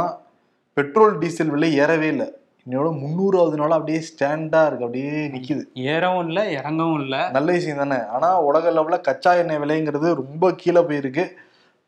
பெட்ரோல் 0.77 1.17
டீசல் 1.17 1.49
விலை 1.49 1.69
ஏறவே 1.75 2.07
இல்லை. 2.07 2.27
இன்னையோட 2.65 2.89
முந்நூறாவது 3.03 3.55
நாள் 3.55 3.71
அப்படியே 3.71 3.99
ஸ்டாண்டா 4.09 4.61
இருக்கு. 4.67 4.85
அப்படியே 4.87 5.13
நிக்குது. 5.35 5.63
ஏறவும் 5.91 6.25
இல்லை 6.27 6.43
இறங்கவும் 6.55 6.99
இல்லை. 7.01 7.21
நல்ல 7.29 7.51
விஷயம் 7.51 7.77
தானே. 7.77 7.97
ஆனா 8.15 8.39
உலக 8.41 8.71
லெவல்ல 8.71 8.99
கச்சா 9.01 9.33
எண்ணெய் 9.33 9.57
விலைங்கிறது 9.57 10.09
ரொம்ப 10.21 10.53
கீழே 10.53 10.81
போயிருக்கு. 10.81 11.25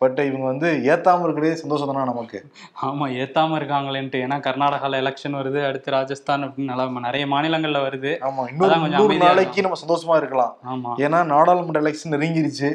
பட் 0.03 0.21
இவங்க 0.29 0.45
வந்து 0.51 0.69
ஏத்தாம 0.91 1.25
இருக்கிறதே 1.25 1.55
சந்தோஷம் 1.61 1.89
தானே 1.91 2.05
நமக்கு. 2.11 2.39
ஆமா 2.87 3.05
ஏத்தாம 3.21 3.57
இருக்காங்களேன்ட்டு. 3.59 4.21
ஏன்னா 4.25 4.37
கர்நாடகால 4.47 4.99
எலெக்ஷன் 5.03 5.37
வருது 5.39 5.59
அடுத்து 5.69 5.95
ராஜஸ்தான் 5.97 6.45
அப்படின்னு 6.45 6.71
நல்லா 6.71 6.85
நிறைய 7.07 7.25
மாநிலங்கள்ல 7.33 7.81
வருது. 7.87 8.13
ஆமா 8.29 8.43
அதான் 8.65 8.83
கொஞ்சம் 8.85 9.23
நாளைக்கு 9.25 9.65
நம்ம 9.65 9.79
சந்தோஷமா 9.83 10.15
இருக்கலாம். 10.21 10.53
ஆமா. 10.73 10.93
ஏன்னா 11.05 11.19
நாடாளுமன்ற 11.33 11.81
எலெக்ஷன் 11.83 12.13
நெருங்கிருச்சு. 12.15 12.69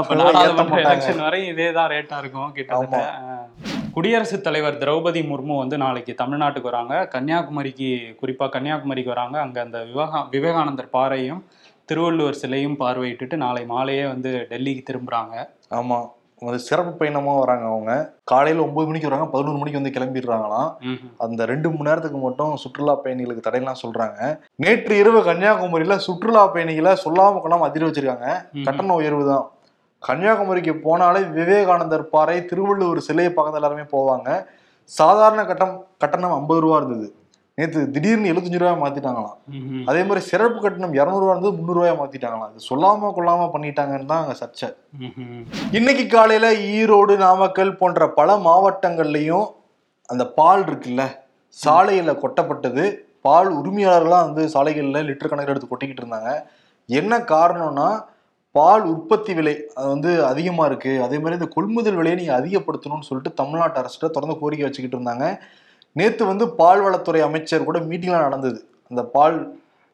அப்ப 0.00 0.14
நாடாளுமன்ற. 0.20 0.80
எலெக்ஷன் 0.86 1.24
வரை 1.26 1.40
இதே 1.52 1.68
தான் 1.78 1.90
ரேட்டா 1.94 2.18
இருக்கும் 2.24 2.52
கிட்டத்தட்ட. 2.58 3.00
குடியரசுத் 3.96 4.44
தலைவர் 4.44 4.80
திரௌபதி 4.82 5.22
முர்மு 5.30 5.54
வந்து 5.62 5.78
நாளைக்கு 5.78 6.12
தமிழ்நாட்டுக்கு 6.20 6.70
வராங்க. 6.70 6.94
கன்னியாகுமரிக்கு 7.14 7.90
குறிப்பா 8.20 8.48
கன்னியாகுமரிக்கு 8.54 9.14
வராங்க. 9.14 9.36
அங்க 9.40 9.58
அந்த 9.66 9.80
விவேகா 9.90 10.20
விவேகானந்தர் 10.36 10.94
பாறையும் 10.96 11.42
திருவள்ளுவர் 11.90 12.40
சிலையும் 12.40 12.76
பார்வையிட்டுட்டு 12.80 13.36
நாளை 13.36 13.62
மாலையே 13.64 14.04
வந்து 14.06 14.30
டெல்லிக்கு 14.50 14.82
திரும்புறாங்க. 14.88 15.34
ஆமா. 15.80 15.98
வந்து 16.46 16.58
சிறப்பு 16.66 16.92
பயணமா 16.92 17.34
வராங்க 17.38 17.64
அவங்க. 17.70 17.92
காலையில 18.24 18.64
ஒன்பது 18.64 18.86
மணிக்கு 18.86 19.08
வராங்க 19.08 19.30
பதினோரு 19.32 19.58
மணிக்கு 19.58 19.80
வந்து 19.80 19.94
கிளம்பிடுறாங்களாம். 19.96 20.70
அந்த 21.18 21.44
ரெண்டு 21.44 21.70
மணி 21.70 21.88
நேரத்துக்கு 21.88 22.18
மட்டும் 22.18 22.56
சுற்றுலா 22.56 22.94
பயணிகளுக்கு 23.04 23.46
தடையெல்லாம் 23.48 23.82
சொல்றாங்க. 23.84 24.38
நேற்று 24.56 24.98
இரவு 24.98 25.20
கன்னியாகுமரியில 25.30 25.96
சுற்றுலா 25.96 26.46
பயணிகளை 26.46 26.92
சொல்லாம 27.04 27.40
கொள்ளாம 27.44 27.68
அதிர 27.70 27.86
வச்சிருக்காங்க. 27.86 28.28
கட்டண 28.64 28.94
உயர்வு 28.94 29.24
தான். 29.32 29.46
கன்னியாகுமரிக்கு 30.08 30.72
போனாலே 30.84 31.30
விவேகானந்தர் 31.38 32.08
பாறை 32.14 32.44
திருவள்ளுவர் 32.44 33.06
சிலையை 33.08 33.32
பார்க்க 33.32 33.60
எல்லாருமே 33.60 33.84
போவாங்க. 33.96 34.28
சாதாரண 34.84 35.44
கட்டம் 35.44 35.74
கட்டணம் 35.98 36.32
ஐம்பது 36.32 36.60
ரூபா 36.60 36.76
இருந்தது. 36.76 37.08
நேற்று 37.58 37.80
திடீர்னு 37.94 38.30
எழுபத்தஞ்சு 38.32 38.60
ரூபாய் 38.60 38.82
மாத்திட்டாங்களாம். 38.82 39.38
அதே 39.90 40.02
மாதிரி 40.08 40.20
சிறப்பு 40.28 40.58
கட்டணம் 40.60 40.94
இரநூறுவா 40.98 41.32
இருந்தது 41.32 41.56
முந்நூறுவாயா 41.56 41.94
மாத்திட்டாங்களாம். 42.00 42.52
இது 42.52 42.68
சொல்லாம 42.70 43.10
கொள்ளாம 43.16 43.48
பண்ணிட்டாங்கன்னு 43.54 44.10
தான் 44.12 44.22
அங்க 44.24 44.34
சர்ச்சை. 44.42 44.68
இன்னைக்கு 45.78 46.04
காலையில 46.14 46.48
ஈரோடு 46.76 47.14
நாமக்கல் 47.24 47.78
போன்ற 47.80 48.08
பல 48.18 48.36
மாவட்டங்கள்லயும் 48.46 49.46
அந்த 50.12 50.24
பால் 50.38 50.64
இருக்குல்ல 50.68 51.04
சாலையில 51.64 52.10
கொட்டப்பட்டது. 52.22 52.84
பால் 53.26 53.50
உரிமையாளர்களாம் 53.60 54.26
வந்து 54.28 54.44
சாலைகள்ல 54.54 55.00
லிட்டர் 55.08 55.30
கணக்கில் 55.32 55.54
எடுத்து 55.54 55.68
கொட்டிக்கிட்டு 55.72 56.02
இருந்தாங்க. 56.04 56.30
என்ன 56.88 57.18
காரணம்னா 57.34 57.88
பால் 58.54 58.84
உற்பத்தி 58.92 59.32
விலை 59.36 59.52
அது 59.76 59.86
வந்து 59.94 60.10
அதிகமா 60.30 60.64
இருக்கு. 60.70 60.92
அதே 61.04 61.16
மாதிரி 61.20 61.38
இந்த 61.38 61.48
கொள்முதல் 61.54 61.98
விலையை 61.98 62.16
நீங்க 62.20 62.34
அதிகப்படுத்தணும்னு 62.40 63.08
சொல்லிட்டு 63.08 63.38
தமிழ்நாட்டு 63.40 63.80
அரசிட்ட 63.82 64.08
தொடர்ந்து 64.16 64.36
கோரிக்கை 64.40 64.64
வச்சுக்கிட்டு 64.66 64.98
இருந்தாங்க. 64.98 65.26
நேற்று 65.96 66.24
வந்து 66.30 66.44
பால்வளத்துறை 66.60 67.20
அமைச்சர் 67.28 67.68
கூட 67.68 67.78
மீட்டிங்லாம் 67.88 68.26
நடந்தது. 68.28 68.58
அந்த 68.90 69.02
பால் 69.16 69.38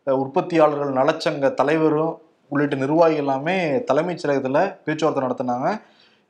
உற்பத்தியாளர்கள் 0.07 0.99
நலச்சங்க 0.99 1.49
தலைவரும் 1.61 2.13
உள்ளிட்ட 2.53 2.77
நிர்வாகிகள் 2.83 3.23
எல்லாமே 3.23 3.57
தலைமைச் 3.89 4.21
செயலகத்தில் 4.23 4.61
பேச்சுவார்த்தை 4.85 5.23
நடத்தினாங்க. 5.27 5.69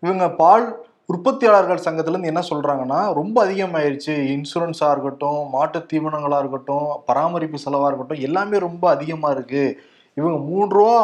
இவங்க 0.02 0.24
பால் 0.42 0.66
உற்பத்தியாளர்கள் 1.12 1.84
சங்கத்துலேருந்து 1.84 2.30
என்ன 2.32 2.42
சொல்கிறாங்கன்னா 2.48 2.98
ரொம்ப 3.18 3.36
அதிகமாயிருச்சு. 3.46 4.14
இன்சூரன்ஸாக 4.34 4.94
இருக்கட்டும் 4.94 5.40
மாட்டு 5.54 5.78
தீவனங்களாக 5.92 6.42
இருக்கட்டும் 6.44 6.88
பராமரிப்பு 7.08 7.58
செலவாக 7.64 7.90
இருக்கட்டும் 7.90 8.24
எல்லாமே 8.28 8.58
ரொம்ப 8.66 8.84
அதிகமாக 8.96 9.34
இருக்குது 9.36 9.76
இவங்க 10.16 10.38
மூன்று 10.50 10.72
ரூபா 10.78 10.96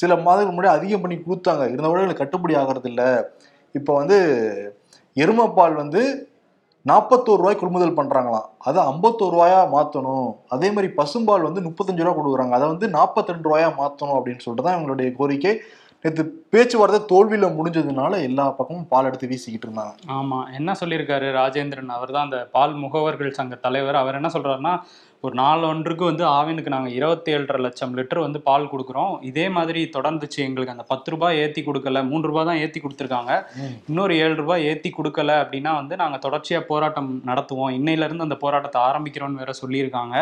சில 0.00 0.12
மாதங்களுக்கு 0.26 0.56
முன்னாடி 0.56 0.76
அதிகம் 0.78 1.02
பண்ணி 1.04 1.16
கொடுத்தாங்க. 1.18 1.64
இருந்தவரை 1.72 2.00
எங்களுக்கு 2.02 2.22
கட்டுப்படி 2.22 2.54
ஆகிறது 2.60 2.88
இல்லை 2.92 3.10
இப்போ 3.74 3.92
வந்து 4.00 4.18
எருமைப்பால் 5.16 5.80
வந்து 5.82 6.02
நாற்பத்தோரு 6.90 7.40
ரூபாய் 7.40 7.58
கொள்முதல் 7.58 7.98
பண்ணுறாங்களாம் 7.98 8.46
அதை 8.68 8.78
ஐம்பத்தோரு 8.92 9.34
ரூபாயா 9.34 9.58
மாற்றணும் 9.74 10.30
அதே 10.54 10.68
மாதிரி 10.70 10.88
பசும்பால் 10.96 11.46
வந்து 11.48 11.60
முப்பத்தஞ்சு 11.66 12.04
ரூபா 12.06 12.14
கொடுக்குறாங்க. 12.16 12.54
அதை 12.58 12.66
வந்து 12.72 12.86
நாற்பத்தி 12.96 13.32
ரெண்டு 13.32 13.48
ரூபாயா 13.48 13.68
மாற்றணும் 13.80 14.16
அப்படின்னு 14.18 14.44
சொல்லிட்டு 14.44 14.66
தான் 14.68 14.76
இவங்களுடைய 14.76 15.10
கோரிக்கை. 15.18 15.52
நேற்று 16.04 16.22
பேச்சுவார்த்தை 16.52 17.00
தோல்வியில 17.10 17.48
முடிஞ்சதுனால 17.58 18.12
எல்லா 18.28 18.46
பக்கமும் 18.56 18.88
பால் 18.92 19.08
எடுத்து 19.10 19.30
வீசிக்கிட்டு 19.30 19.66
இருந்தாங்க. 19.68 19.94
ஆமா 20.16 20.40
என்ன 20.58 20.74
சொல்லியிருக்காரு 20.80 21.28
ராஜேந்திரன்? 21.38 21.94
அவர் 21.98 22.14
தான் 22.16 22.26
அந்த 22.28 22.40
பால் 22.56 22.74
முகவர்கள் 22.82 23.38
சங்க 23.38 23.56
தலைவர். 23.66 24.02
அவர் 24.02 24.18
என்ன 24.20 24.30
சொல்றாருன்னா 24.34 24.74
ஒரு 25.26 25.34
நாலு 25.40 25.62
ஒன்றுக்கு 25.70 26.04
வந்து 26.08 26.24
ஆவினுக்கு 26.36 26.70
நாங்கள் 26.74 26.94
இருபத்தி 26.98 27.30
ஏழரை 27.34 27.58
லட்சம் 27.64 27.92
லிட்டர் 27.98 28.20
வந்து 28.24 28.38
பால் 28.46 28.64
கொடுக்குறோம். 28.70 29.12
இதே 29.28 29.44
மாதிரி 29.56 29.80
தொடர்ந்துச்சு. 29.96 30.38
எங்களுக்கு 30.46 30.74
அந்த 30.74 30.84
பத்து 30.88 31.10
ரூபாய் 31.12 31.38
ஏற்றி 31.42 31.60
கொடுக்கல. 31.66 32.00
மூன்று 32.08 32.28
ரூபாய் 32.30 32.48
தான் 32.48 32.60
ஏற்றி 32.62 32.80
கொடுத்துருக்காங்க. 32.84 33.32
இன்னொரு 33.90 34.14
ஏழு 34.22 34.34
ரூபாய் 34.40 34.66
ஏற்றி 34.70 34.90
கொடுக்கல 34.96 35.36
அப்படின்னா 35.42 35.74
வந்து 35.80 35.96
நாங்கள் 36.02 36.22
தொடர்ச்சியாக 36.24 36.66
போராட்டம் 36.70 37.10
நடத்துவோம். 37.30 37.74
இன்னையிலேருந்து 37.78 38.26
அந்த 38.28 38.38
போராட்டத்தை 38.44 38.80
ஆரம்பிக்கிறோம்னு 38.88 39.42
வேற 39.42 39.54
சொல்லியிருக்காங்க. 39.62 40.16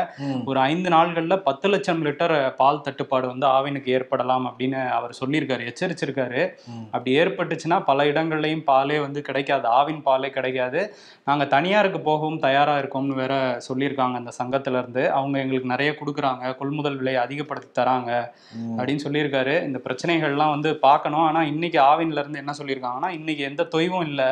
ஒரு 0.50 0.60
ஐந்து 0.70 0.92
நாள்களில் 0.96 1.44
பத்து 1.48 1.70
லட்சம் 1.74 2.04
லிட்டர் 2.08 2.36
பால் 2.60 2.84
தட்டுப்பாடு 2.88 3.26
வந்து 3.32 3.48
ஆவினுக்கு 3.56 3.96
ஏற்படலாம் 3.98 4.46
அப்படின்னு 4.50 4.82
அவர் 4.98 5.18
சொல்லியிருக்காரு. 5.22 5.66
எச்சரிச்சிருக்காரு. 5.70 6.42
அப்படி 6.90 7.18
ஏற்பட்டுச்சுன்னா 7.18 7.84
பல 7.84 8.04
இடங்கள்லையும் 8.04 8.62
பாலே 8.66 9.00
வந்து 9.00 9.22
கிடைக்காது. 9.22 9.68
ஆவின் 9.68 10.02
பாலே 10.04 10.30
கிடைக்காது. 10.30 10.94
நாங்கள் 11.24 11.46
தனியாருக்கு 11.46 12.00
போகவும் 12.00 12.38
தயாராக 12.38 12.80
இருக்கோம்னு 12.80 13.14
வேற 13.22 13.60
சொல்லியிருக்காங்க 13.68 14.14
அந்த 14.14 14.32
சங்கத்துல 14.42 14.78
இருந்து 14.78 15.10
அவங்க 15.10 15.38
எங்களுக்கு 15.38 15.68
நிறைய 15.68 15.96
கொடுக்குறாங்க. 16.00 16.56
கொள்முதல் 16.56 16.96
விலையை 16.96 17.22
அதிகப்படுத்தி 17.22 17.82
தராங்க. 17.82 18.30
அப்படின்னு 18.76 19.04
சொல்லியிருக்காரு. 19.08 19.62
இந்த 19.62 19.80
பிரச்சனைகள்லாம் 19.84 20.50
வந்து 20.50 20.76
பார்க்கணும். 20.76 21.18
ஆனால் 21.18 21.46
இன்னைக்கு 21.46 21.80
ஆவின்ல 21.80 22.18
இருந்து 22.18 22.38
என்ன 22.38 22.52
சொல்லியிருக்காங்கன்னா 22.62 23.08
இன்னைக்கு 23.08 23.44
எந்த 23.44 23.62
தொய்வும் 23.62 24.06
இல்லை. 24.06 24.30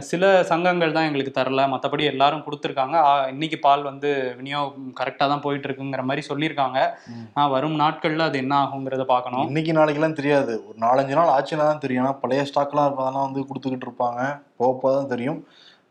சில 0.00 0.42
சங்கங்கள் 0.42 0.92
தான் 0.92 1.04
எங்களுக்கு 1.04 1.32
தரல. 1.32 1.62
மற்றபடி 1.72 2.04
எல்லாரும் 2.04 2.44
கொடுத்துருக்காங்க. 2.46 2.96
இன்னைக்கு 3.28 3.58
பால் 3.58 3.82
வந்து 3.82 4.08
விநியோகம் 4.38 4.92
கரெக்டாக 5.00 5.28
தான் 5.28 5.40
போயிட்டு 5.40 5.68
இருக்குங்கிற 5.68 6.02
மாதிரி 6.02 6.22
சொல்லியிருக்காங்க. 6.28 6.78
ம். 7.12 7.26
ஆ, 7.36 7.48
வரும் 7.48 7.76
நாட்கள்ல 7.76 8.26
அது 8.30 8.38
என்ன 8.38 8.54
ஆகுங்கிறத 8.62 9.04
பார்க்கணும். 9.04 9.46
இன்னைக்கு 9.46 9.72
நாளைக்கெல்லாம் 9.72 10.12
தெரியாது. 10.12 10.54
ஒரு 10.68 10.78
நாலஞ்சு 10.78 11.14
நாள் 11.14 11.34
ஆச்சுன்னா 11.36 11.66
தான் 11.70 11.78
தெரியும். 11.78 12.04
ஏன்னா 12.04 12.18
பழைய 12.18 12.44
ஸ்டாக்லாம் 12.50 12.88
இருப்பதெல்லாம் 12.88 13.26
வந்து 13.28 13.46
கொடுத்துக்கிட்டு 13.48 13.88
இருப்பாங்க. 13.88 14.20
போக 14.56 14.72
போக 14.82 14.92
தான் 14.96 15.12
தெரியும். 15.14 15.40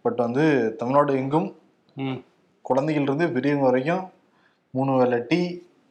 பட் 0.02 0.18
வந்து 0.18 0.44
தமிழ்நாடு 0.78 1.14
எங்கும் 1.18 1.50
குழந்தைகள் 2.66 3.04
இருந்து 3.04 3.28
பெரியவங்க 3.30 3.66
வரைக்கும் 3.66 4.04
மூணு 4.74 4.92
வேளை 4.96 5.20
டீ 5.28 5.40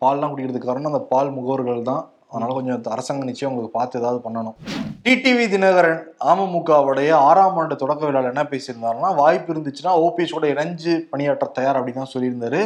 பால்லாம் 0.02 0.32
குடிக்கிறதுக்கு 0.32 0.68
காரணம் 0.68 0.92
அந்த 0.92 1.04
பால் 1.04 1.30
முகவர்கள் 1.30 1.88
தான். 1.90 2.04
அதனால 2.30 2.54
கொஞ்சம் 2.56 2.92
அரசாங்கம் 2.94 3.28
நிச்சயம் 3.30 3.50
உங்களுக்கு 3.50 3.76
பார்த்து 3.76 4.00
ஏதாவது 4.00 4.18
பண்ணணும். 4.24 4.56
டிடிவி 5.04 5.44
தினகரன் 5.52 6.00
அமமுகவுடைய 6.30 7.10
ஆறாம் 7.28 7.58
ஆண்டு 7.60 7.74
தொடக்க 7.82 8.02
விழாவில் 8.06 8.30
என்ன 8.32 8.42
பேசியிருந்தாருன்னா 8.50 9.10
வாய்ப்பு 9.20 9.52
இருந்துச்சுன்னா 9.54 9.92
ஓபிஎஸ் 10.06 10.34
கூட 10.36 10.48
இணைஞ்சு 10.54 10.94
பணியாற்ற 11.12 11.46
தயார் 11.58 11.78
அப்படின்னு 11.78 12.02
தான் 12.02 12.12
சொல்லியிருந்தாரு. 12.14 12.60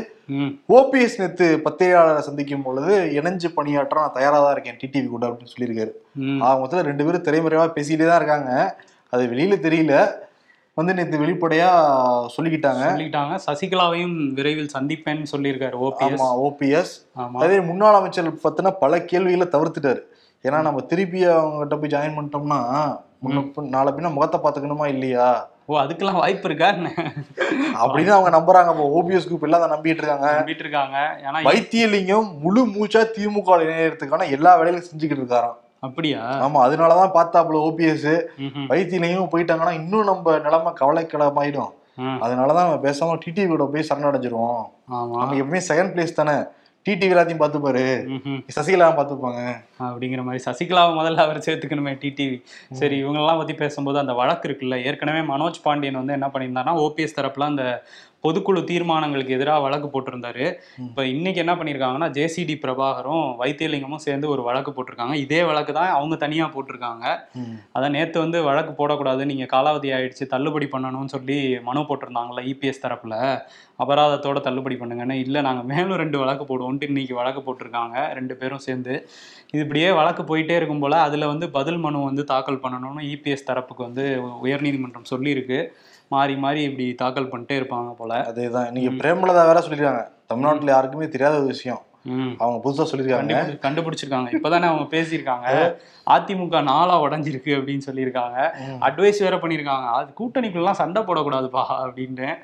ஓபிஎஸ் 0.78 1.18
நேத்து 1.22 1.46
பத்திரிகையாளரை 1.66 2.22
சந்திக்கும் 2.28 2.66
பொழுது 2.66 2.94
இணைஞ்சு 3.18 3.50
பணியாற்ற 3.58 4.00
நான் 4.02 4.18
தயாரா 4.18 4.40
தான் 4.44 4.54
இருக்கேன் 4.56 4.80
டிடிவி 4.82 5.08
கூட 5.14 5.26
அப்படின்னு 5.28 5.54
சொல்லியிருக்காரு. 5.54 5.92
ஆக 6.46 6.54
மொத்தத்துல 6.62 6.88
ரெண்டு 6.90 7.06
பேரும் 7.08 7.26
திரைமறைவா 7.28 7.68
பேசிக்கிட்டே 7.78 8.10
தான் 8.10 8.20
இருக்காங்க. 8.22 8.50
அது 9.14 9.24
வெளியில 9.34 9.56
தெரியல. 9.68 9.94
வந்து 10.74 10.94
நேத்து 10.94 11.16
வெளிப்படையா 11.18 11.70
சொல்லிக்கிட்டாங்க. 12.36 12.84
சொல்லிட்டாங்க 12.90 13.34
சசிகலாவையும் 13.46 14.14
விரைவில் 14.32 14.70
சந்திப்பேன்னு 14.78 15.26
சொல்லியிருக்காரு 15.32 15.76
ஓபிஎஸ். 15.86 16.22
ஆமா 16.22 16.28
ஓபிஎஸ். 16.46 16.94
அதே 17.44 17.60
முன்னாள் 17.60 17.98
அமைச்சர் 18.00 18.34
பத்தின 18.44 18.70
பல 18.84 19.00
கேள்விகளை 19.04 19.46
தவிர்த்துட்டாரு. 19.52 20.00
ஏன்னா 20.42 20.60
நம்ம 20.66 20.80
திருப்பி 20.92 21.20
அவங்ககிட்ட 21.26 21.76
போய் 21.80 21.94
ஜாயின் 21.94 22.16
பண்ணிட்டோம்னா 22.16 22.60
நாளை 23.74 23.90
பின்ன 23.92 24.12
முகத்தை 24.12 24.38
பாத்துக்கணுமா 24.40 24.86
இல்லையா? 24.86 25.26
ஓ 25.66 25.78
அதுக்கெல்லாம் 25.80 26.20
வாய்ப்பு 26.22 26.48
இருக்கா? 26.48 26.68
அப்படின்னு 27.82 28.14
அவங்க 28.14 28.30
நம்புறாங்க. 28.38 28.70
அப்போ 28.72 28.86
ஓபிஎஸ் 29.00 29.28
குரூப் 29.28 29.46
எல்லாம் 29.48 29.70
நம்பிட்டு 29.72 30.00
இருக்காங்க. 30.00 30.30
நம்பிட்டு 30.40 30.64
இருக்காங்க. 30.66 30.96
ஏன்னா 31.26 31.42
வைத்தியலிங்கம் 31.50 32.38
முழு 32.44 32.62
மூச்சா 32.66 33.02
திமுக 33.16 33.60
இணையறதுக்கான 33.66 34.30
எல்லா 34.30 34.52
வேலைகளும் 34.60 34.88
செஞ்சுக்கிட்டு 34.90 35.20
இருக்காராம். 35.20 35.58
அப்படியா? 35.82 36.20
ஆமா 36.44 36.58
அதனாலதான் 36.66 37.14
பார்த்தாப்புல 37.14 37.60
ஓபிஎஸ் 37.68 38.10
ம்ஹும். 38.38 38.66
வைத்தியலிங்கம் 38.72 39.32
போயிட்டாங்கன்னா 39.32 39.72
இன்னும் 39.72 40.04
நம்ம 40.04 40.38
நிலைமை 40.38 40.72
கவலைக்கிடமாயிடும். 40.80 41.72
அதனாலதான் 42.24 42.70
பேசாம 42.84 43.16
டிடிவி 43.24 43.46
கூட 43.46 43.64
போய் 43.72 43.88
சரணடைஞ்சிருவோம். 43.88 44.62
நம்ம 44.86 45.34
எப்பவுமே 45.34 45.60
செகண்ட் 45.68 45.92
பிளேஸ் 45.94 46.18
தானே. 46.20 46.36
டிடிவி 46.86 47.12
எல்லாத்தையும் 47.14 47.42
பார்த்துப்பாரு. 47.42 47.82
ம்ஹும். 48.14 48.38
சசிகலா 48.54 48.86
பார்த்துப்பாங்க. 48.98 49.40
அப்படிங்கிற 49.88 50.22
மாதிரி 50.24 50.40
சசிகலாவை 50.46 50.92
முதல்ல 51.00 51.24
அவர் 51.26 51.44
சேர்த்துக்கணுமே 51.46 51.92
டிடிவி 52.04 52.38
சரி 52.72 52.96
இவங்கெல்லாம் 53.04 53.36
பத்தி 53.36 53.54
பேசும்போது 53.54 53.98
அந்த 53.98 54.12
வழக்கு 54.12 54.48
இருக்குல்ல. 54.48 54.78
ஏற்கனவே 54.84 55.20
மனோஜ் 55.32 55.62
பாண்டியன் 55.62 56.00
வந்து 56.00 56.12
என்ன 56.12 56.30
பண்ணியிருந்தாருன்னா 56.32 56.74
ஓபிஎஸ் 56.86 57.18
தரப்புல 57.18 57.50
அந்த 57.52 57.64
பொதுக்குழு 58.24 58.60
தீர்மானங்களுக்கு 58.70 59.36
எதிராக 59.36 59.62
வழக்கு 59.64 59.88
போட்டிருந்தாரு. 59.94 60.44
இப்போ 60.88 61.02
இன்னைக்கு 61.14 61.40
என்ன 61.44 61.54
பண்ணியிருக்காங்கன்னா 61.58 62.08
ஜேசிடி 62.18 62.54
பிரபாகரும் 62.64 63.26
வைத்தியலிங்கமும் 63.40 64.04
சேர்ந்து 64.06 64.26
ஒரு 64.34 64.42
வழக்கு 64.48 64.72
போட்டிருக்காங்க. 64.76 65.16
இதே 65.24 65.40
வழக்கு 65.50 65.72
தான் 65.78 65.90
அவங்க 65.96 66.16
தனியா 66.24 66.46
போட்டிருக்காங்க. 66.54 67.04
அதான் 67.76 67.94
நேத்து 67.98 68.18
வந்து 68.24 68.40
வழக்கு 68.50 68.74
போடக்கூடாது 68.80 69.24
நீங்க 69.32 69.46
காலாவதி 69.54 69.90
ஆயிடுச்சு 69.98 70.30
தள்ளுபடி 70.34 70.68
பண்ணணும்னு 70.74 71.14
சொல்லி 71.16 71.38
மனு 71.68 71.82
போட்டிருந்தாங்கல்ல 71.90 72.44
இபிஎஸ் 72.52 72.84
தரப்புல. 72.86 73.14
அபராதத்தோட 73.82 74.38
தள்ளுபடி 74.48 74.76
பண்ணுங்கன்னு. 74.80 75.18
இல்லை 75.26 75.40
நாங்கள் 75.48 75.68
மேலும் 75.72 76.00
ரெண்டு 76.02 76.18
வழக்கு 76.22 76.44
போடுவோம்ட்டு 76.50 76.90
இன்னைக்கு 76.92 77.14
வழக்கு 77.20 77.40
போட்டிருக்காங்க 77.46 77.96
ரெண்டு 78.18 78.34
பேரும் 78.40 78.64
சேர்ந்து. 78.66 78.94
இது 79.54 79.62
இப்படியே 79.64 79.88
வழக்கு 80.00 80.22
போயிட்டே 80.28 80.54
இருக்கும் 80.58 80.82
போல 80.84 80.96
அதில் 81.06 81.30
வந்து 81.32 81.46
பதில் 81.56 81.80
மனு 81.86 82.10
வந்து 82.10 82.24
தாக்கல் 82.32 82.62
பண்ணணும்னு 82.66 83.02
இபிஎஸ் 83.14 83.48
தரப்புக்கு 83.48 83.82
வந்து 83.88 84.04
உயர்நீதிமன்றம் 84.46 85.10
சொல்லியிருக்கு. 85.12 85.58
மாறி 86.12 86.36
மாறி 86.36 86.62
இப்படி 86.62 86.94
தாக்கல் 86.94 87.28
பண்ணிட்டே 87.28 87.64
இருப்பாங்க 87.64 87.92
போல. 87.92 88.18
அதேதான். 88.20 88.76
இன்னைக்கு 88.76 89.08
பிரேமலதா 89.08 89.44
வேற 89.44 89.64
சொல்லிருக்காங்க. 89.68 90.08
தமிழ்நாட்டுல 90.26 90.70
யாருக்குமே 90.70 91.08
தெரியாத 91.08 91.36
ஒரு 91.36 91.46
விஷயம். 91.46 91.80
அவங்க 92.38 92.70
புதுசா 92.70 92.94
சொல்லியிருக்காங்க 92.94 93.32
கண்டுபிடி- 93.32 93.66
கண்டுபிடிச்சிருக்காங்க. 93.66 94.34
இப்பதானே 94.34 94.62
அவங்க 94.62 94.96
பேசியிருக்காங்க. 94.96 95.76
அதிமுக 96.06 96.62
நாளா 96.62 97.02
உடஞ்சிருக்கு 97.02 97.54
அப்படின்னு 97.54 97.80
சொல்லியிருக்காங்க. 97.86 98.50
அட்வைஸ் 98.80 99.18
வேற 99.18 99.36
பண்ணியிருக்காங்க. 99.36 99.86
அது 99.86 100.12
கூட்டணிக்குள்ளலாம் 100.18 100.70
சண்டை 100.70 101.02
போடக்கூடாதுப்பா 101.02 101.64
அப்படின்ட்டு 101.70 102.36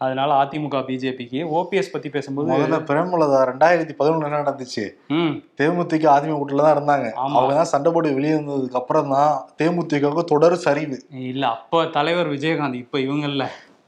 அதனால 0.00 0.30
அதிமுக 0.42 0.80
பிஜேபிக்கு 0.88 1.38
ஓபிஎஸ் 1.58 1.92
பத்தி 1.92 2.08
பேசும்போது 2.08 2.50
முதல்ல 2.52 2.78
பிரேமலதா 2.88 3.38
ரெண்டாயிரத்தி 3.50 3.94
பதினொன்னு 4.00 4.26
என்ன 4.28 4.40
நடந்துச்சு? 4.42 4.84
தேமுதிக 5.60 6.06
அதிமுக 6.14 6.38
கூட்டில 6.40 6.64
தான் 6.66 6.76
இருந்தாங்க. 6.76 7.06
அவங்க 7.26 7.54
தான் 7.54 7.70
சண்டை 7.72 7.90
போட்டு 7.92 8.16
வெளியே 8.18 8.34
வந்ததுக்கு 8.38 8.80
அப்புறம் 8.82 9.14
தான் 9.16 9.32
தேமுதிகவுக்கு 9.60 10.24
தொடர் 10.24 10.56
சரிவு. 10.66 10.98
இல்ல 11.30 11.46
அப்ப 11.48 11.84
தலைவர் 11.96 12.32
விஜயகாந்த் 12.34 12.82
இப்ப 12.84 13.00
இவங்க 13.00 13.26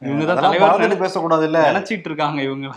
இவங்க 0.02 0.24
தான் 0.28 0.42
தலைவர் 0.42 1.02
பேசக்கூடாது 1.02 1.44
இல்ல 1.46 1.60
நினைச்சிட்டு 1.70 2.08
இருக்காங்க 2.10 2.40
இவங்கள. 2.48 2.74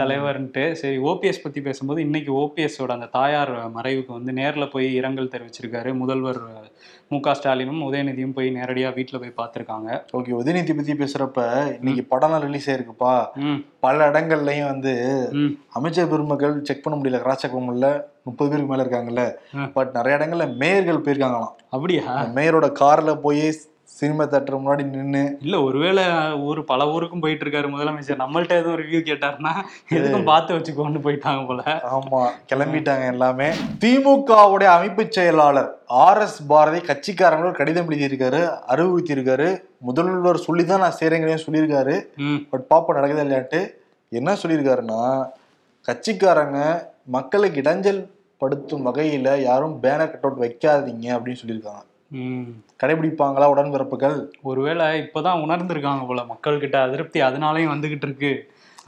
தலைவர்ன்ட்டு. 0.00 0.64
சரி 0.80 0.98
ஓபிஎஸ் 1.10 1.42
பத்தி 1.44 1.60
பேசும்போது 1.68 2.00
இன்னைக்கு 2.06 2.32
ஓபிஎஸோட 2.42 2.90
அந்த 2.96 3.08
தாயார் 3.18 3.52
மறைவுக்கு 3.76 4.12
வந்து 4.18 4.32
நேர்ல 4.32 4.66
போய் 4.74 4.88
இரங்கல் 5.00 5.32
தெரிவிச்சிருக்காரு. 5.34 5.92
முதல்வர் 6.02 6.40
மு 7.12 7.18
க 7.24 7.34
ஸ்டாலினும் 7.38 7.82
உதயநிதியும் 7.86 8.36
போய் 8.36 8.54
நேரடியா 8.58 8.90
வீட்டுல 8.98 9.18
போய் 9.22 9.38
பார்த்திருக்காங்க. 9.40 9.88
ஓகே 10.18 10.32
உதயநிதி 10.40 10.76
பத்தி 10.78 10.92
பேசுறப்ப 11.02 11.40
இன்னைக்கு 11.78 12.04
படம்லாம் 12.12 12.44
ரிலீஸ் 12.46 12.68
ஆயிருக்குப்பா. 12.70 13.14
பல 13.86 14.08
இடங்கள்லயும் 14.10 14.70
வந்து 14.72 14.94
அமைச்சர் 15.78 16.10
பெருமக்கள் 16.12 16.54
செக் 16.68 16.82
பண்ண 16.84 16.96
முடியல. 17.00 17.20
கிராஸ் 17.24 17.42
செக் 17.44 17.56
பண்ண 17.56 17.66
முடியல. 17.68 17.90
முப்பது 18.28 18.50
பேருக்கு 18.50 18.70
மேல 18.72 18.84
இருக்காங்கல்ல. 18.84 19.22
பட் 19.76 19.92
நிறைய 19.98 20.14
இடங்கள்ல 20.18 20.46
மேயர்கள் 20.62 21.04
போயிருக்காங்களாம். 21.04 21.54
அப்படியா? 21.74 22.02
மேயரோட 22.38 22.66
கார்ல 22.80 23.14
போய் 23.26 23.44
சினிமா 24.02 24.24
தேட்டர் 24.30 24.60
முன்னாடி 24.60 24.84
நின்னு. 24.92 25.24
இல்ல 25.46 25.56
ஒருவேளை 25.66 26.04
ஊர் 26.46 26.60
பல 26.70 26.86
ஊருக்கும் 26.92 27.22
போயிட்டு 27.24 27.44
இருக்காரு 27.44 27.68
முதலமைச்சர். 27.74 28.22
நம்மள்ட்ட 28.22 28.60
எதுவும் 28.60 28.78
ரிவ்யூ 28.82 29.00
கேட்டாருன்னா 29.08 29.52
எதுக்கும் 29.96 30.28
பார்த்து 30.30 30.56
வச்சுக்கோன்னு 30.56 31.02
போயிட்டாங்க 31.06 31.42
போல. 31.50 31.62
ஆமா 31.96 32.22
கிளம்பிட்டாங்க 32.52 33.04
எல்லாமே. 33.14 33.48
திமுகவுடைய 33.84 34.70
அமைப்பு 34.76 35.04
செயலாளர் 35.18 35.70
ஆர் 36.06 36.22
எஸ் 36.24 36.40
பாரதி 36.52 36.80
கட்சிக்காரங்களோட 36.88 37.54
கடிதம் 37.60 37.90
எழுதியிருக்காரு 37.90 38.40
அறிவுறுத்தியிருக்காரு. 38.74 39.48
முதல்வர் 39.88 40.44
சொல்லி 40.46 40.64
தான் 40.64 40.84
நான் 40.84 40.98
செய்றேங்கிறேன் 41.00 41.44
சொல்லியிருக்காரு. 41.46 41.94
பட் 42.50 42.66
பாப்பா 42.72 42.96
நடக்குதா 42.98 43.26
இல்லையாட்டு 43.26 43.60
என்ன 44.20 44.36
சொல்லியிருக்காருன்னா 44.42 45.04
கட்சிக்காரங்க 45.88 46.58
மக்களுக்கு 47.16 47.62
இடைஞ்சல் 47.62 48.02
படுத்தும் 48.42 48.84
வகையில 48.88 49.28
யாரும் 49.48 49.74
பேனர் 49.82 50.12
கட் 50.12 50.26
அவுட் 50.26 50.42
வைக்காதீங்க 50.44 51.06
அப்படின்னு 51.16 51.40
சொல்லியிருக்காங்க. 51.40 51.82
கடைபிடிப்பாங்களா 52.80 53.46
உடன்பிறப்புகள்? 53.54 54.16
ஒருவேளை 54.42 55.00
இப்பதான் 55.00 55.42
உணர்ந்திருக்காங்க 55.44 56.06
போல 56.06 56.22
மக்கள்கிட்ட 56.22 56.76
அதிருப்தி 56.82 57.20
அதனாலயும் 57.20 57.72
வந்துகிட்டு 57.74 58.04
இருக்கு. 58.04 58.32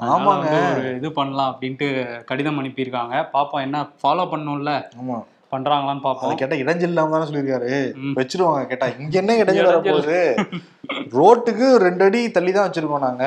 ஆமாங்க. 0.09 0.49
இது 0.97 1.13
பண்ணலாம் 1.13 1.53
அப்படின்ட்டு 1.53 1.89
கடிதம் 2.25 2.59
அனுப்பியிருக்காங்க. 2.61 3.31
பாப்போம் 3.33 3.61
என்ன 3.61 3.81
ஃபாலோ 4.01 4.27
பண்ணும்ல? 4.33 4.73
ஆமா. 5.01 5.19
பண்றாங்களான்னு 5.53 5.93
அதை 5.93 6.03
பார்ப்போம் 6.03 6.37
கேட்டா 6.37 6.57
இடைஞ்சல் 6.57 6.93
இல்லாம 6.93 7.11
தானே 7.11 7.29
சொல்லியிருக்காரு. 7.31 7.73
வச்சிருவாங்க. 8.21 8.67
கேட்டா 8.67 8.87
இங்க 8.99 9.19
என்ன 9.19 9.37
இடைஞ்சல். 9.43 9.83
போகுது 9.89 10.21
ரோட்டுக்கு 11.19 11.67
ரெண்டு 11.85 12.05
அடி 12.05 12.21
தள்ளி 12.37 12.53
தான் 12.53 12.67
வச்சிருக்கோம் 12.67 13.07
நாங்க. 13.07 13.25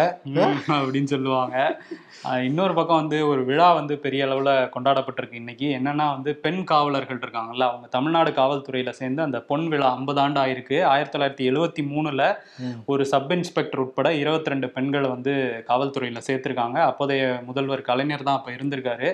அப்படின்னு 0.79 1.09
சொல்லுவாங்க. 1.13 1.55
இன்னொரு 2.45 2.73
பக்கம் 2.77 2.99
வந்து 3.01 3.17
ஒரு 3.31 3.41
விழா 3.45 3.67
வந்து 3.77 3.93
பெரிய 4.05 4.21
அளவுல 4.25 4.51
கொண்டாடப்பட்டிருக்கு 4.75 5.41
இன்னைக்கு. 5.41 5.67
என்னன்னா 5.77 6.05
வந்து 6.15 6.31
பெண் 6.45 6.61
காவலர்கள் 6.71 7.19
இருக்காங்கல்ல 7.23 7.65
அவங்க 7.69 7.87
தமிழ்நாடு 7.95 8.31
காவல்துறையில 8.39 8.91
சேர்ந்து 8.99 9.21
அந்த 9.25 9.39
பொன் 9.49 9.65
விழா 9.73 9.89
ஐம்பது 9.97 10.19
ஆண்டு 10.23 10.39
ஆயிருக்கு. 10.43 10.77
ஆயிரத்தி 10.93 11.13
தொள்ளாயிரத்தி 11.13 11.45
எழுவத்தி 11.51 11.83
மூணுல. 11.91 12.23
ஒரு 12.85 13.05
சப் 13.11 13.31
இன்ஸ்பெக்டர் 13.37 13.83
உட்பட 13.83 14.09
இருபத்தி 14.21 14.51
ரெண்டு 14.53 14.69
பெண்களை 14.77 15.09
வந்து 15.15 15.33
காவல்துறையில 15.69 16.21
சேர்த்திருக்காங்க. 16.29 16.79
அப்போதைய 16.89 17.23
முதல்வர் 17.49 17.87
கலைஞர் 17.89 18.27
தான் 18.29 18.39
அப்ப 18.39 18.51
இருந்திருக்காரு. 18.57 19.11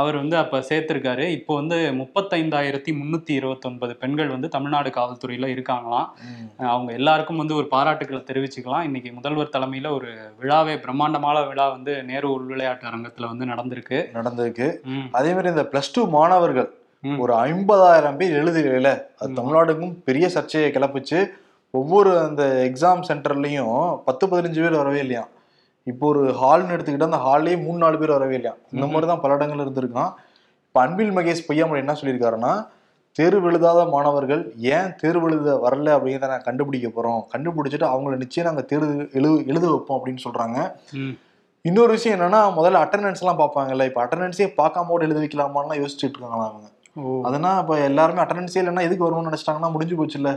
அவர் 0.00 0.18
வந்து 0.22 0.36
அப்ப 0.42 0.62
சேர்த்திருக்காரு. 0.70 1.26
இப்போ 1.38 1.54
வந்து 1.60 1.78
முப்பத்தைந்தாயிரத்தி 2.02 2.92
முன்னூத்தி 3.00 3.34
இருபத்தொன்பது 3.40 3.94
பெண்கள் 4.02 4.34
வந்து 4.36 4.50
தமிழ்நாடு 4.56 4.92
காவல்துறையில 4.98 5.48
இருக்காங்களாம். 5.56 6.08
அவங்க 6.74 6.90
எல்லாருக்கும் 7.00 7.42
வந்து 7.44 7.58
ஒரு 7.60 7.68
பாராட்டுக்களை 7.80 8.20
தெரிவிச்சுக்கலாம். 8.28 8.86
இன்னைக்கு 8.88 9.10
முதல்வர் 9.18 9.54
தலைமையில 9.54 9.88
ஒரு 9.98 10.08
விழாவே 10.40 10.74
பிரம்மாண்டமான 10.84 11.36
விழா 11.50 11.66
வந்து 11.74 11.92
நேரு 12.08 12.26
உள் 12.34 12.48
விளையாட்டு 12.52 12.88
அரங்கத்துல 12.90 13.28
வந்து 13.32 13.44
நடந்திருக்கு. 13.52 13.98
நடந்திருக்கு. 14.16 14.66
அதே 15.18 15.30
மாதிரி 15.34 15.52
இந்த 15.54 15.64
பிளஸ் 15.72 15.92
டூ 15.96 16.02
மாணவர்கள். 16.16 16.68
ஒரு 17.24 17.32
ஐம்பதாயிரம் 17.44 18.18
பேர் 18.20 18.34
எழுதுகையில 18.40 18.90
அது. 19.20 19.30
தமிழ்நாடுக்கும் 19.38 19.94
பெரிய 20.08 20.26
சர்ச்சையை 20.34 20.70
கிளப்பிச்சு. 20.74 21.20
ஒவ்வொரு 21.74 22.10
அந்த 22.26 22.42
எக்ஸாம் 22.68 23.02
சென்டர்லயும் 23.08 23.76
பத்து 24.08 24.24
பதினஞ்சு 24.30 24.60
பேர் 24.64 24.80
வரவே 24.80 25.00
இல்லையா 25.04 25.24
இப்போ 25.86 26.04
ஒரு 26.12 26.22
ஹால்னு 26.40 26.74
எடுத்துக்கிட்டா 26.76 27.08
அந்த 27.10 27.20
ஹால்லயே 27.26 27.58
மூணு 27.66 27.78
நாலு 27.84 28.00
பேர் 28.00 28.16
வரவே 28.16 28.36
இல்லையா 28.38 28.54
இந்த. 28.74 28.86
மாதிரி 28.92 29.08
தான் 29.10 29.22
பல 29.24 29.36
இடங்கள் 29.38 29.62
இருந்திருக்கான் 29.64 30.10
இப்போ 30.66 30.80
அன்பில் 30.84 31.14
மகேஷ் 31.18 31.46
பொய்யாமொழி 31.48 31.82
என்ன 31.84 31.94
சொல்லியிருக்காருன்னா 32.00 32.52
தேர்வு 33.20 33.48
எழுதாத 33.48 33.84
மாணவர்கள் 33.86 34.42
ஏன் 34.56 34.96
தேர்வு 34.96 35.30
எழுத 35.30 35.56
வரல 35.56 35.88
அப்படிங்கிறத 35.96 36.26
நான் 36.26 36.42
கண்டுபிடிக்க 36.42 36.88
போறோம். 36.88 37.22
கண்டுபிடிச்சிட்டு 37.32 37.86
அவங்கள 37.88 38.16
நிச்சயம் 38.16 38.48
நாங்கள் 38.48 38.64
தேர்வு 38.64 39.10
எழு 39.12 39.44
எழுத 39.46 39.70
வைப்போம் 39.70 39.98
அப்படின்னு 39.98 40.24
சொல்றாங்க. 40.24 40.58
ம். 40.92 41.14
இன்னொரு 41.64 41.90
விஷயம் 41.90 42.16
என்னன்னா 42.16 42.40
முதல்ல 42.56 42.82
அட்டண்டன்ஸ் 42.84 43.18
எல்லாம் 43.18 43.40
பார்ப்பாங்கல்ல. 43.40 43.84
இப்போ 43.84 44.02
அட்டண்டன்ஸே 44.04 44.46
பார்க்காம 44.56 44.86
கூட 44.86 45.04
எழுத 45.04 45.20
வைக்கலாமான்னு 45.20 45.80
யோசிச்சுட்டு 45.80 46.16
இருக்காங்களா 46.16 46.46
அவங்க. 46.46 46.68
அதனா 47.22 47.58
இப்ப 47.58 47.78
எல்லாருமே 47.80 48.22
அட்டண்டன்ஸே 48.22 48.60
இல்லைன்னா 48.62 48.82
எதுக்கு 48.82 49.06
வரும்னு 49.06 49.28
நினைச்சிட்டாங்கன்னா 49.30 49.72
முடிஞ்சு 49.72 49.96
போச்சுல்ல. 49.96 50.30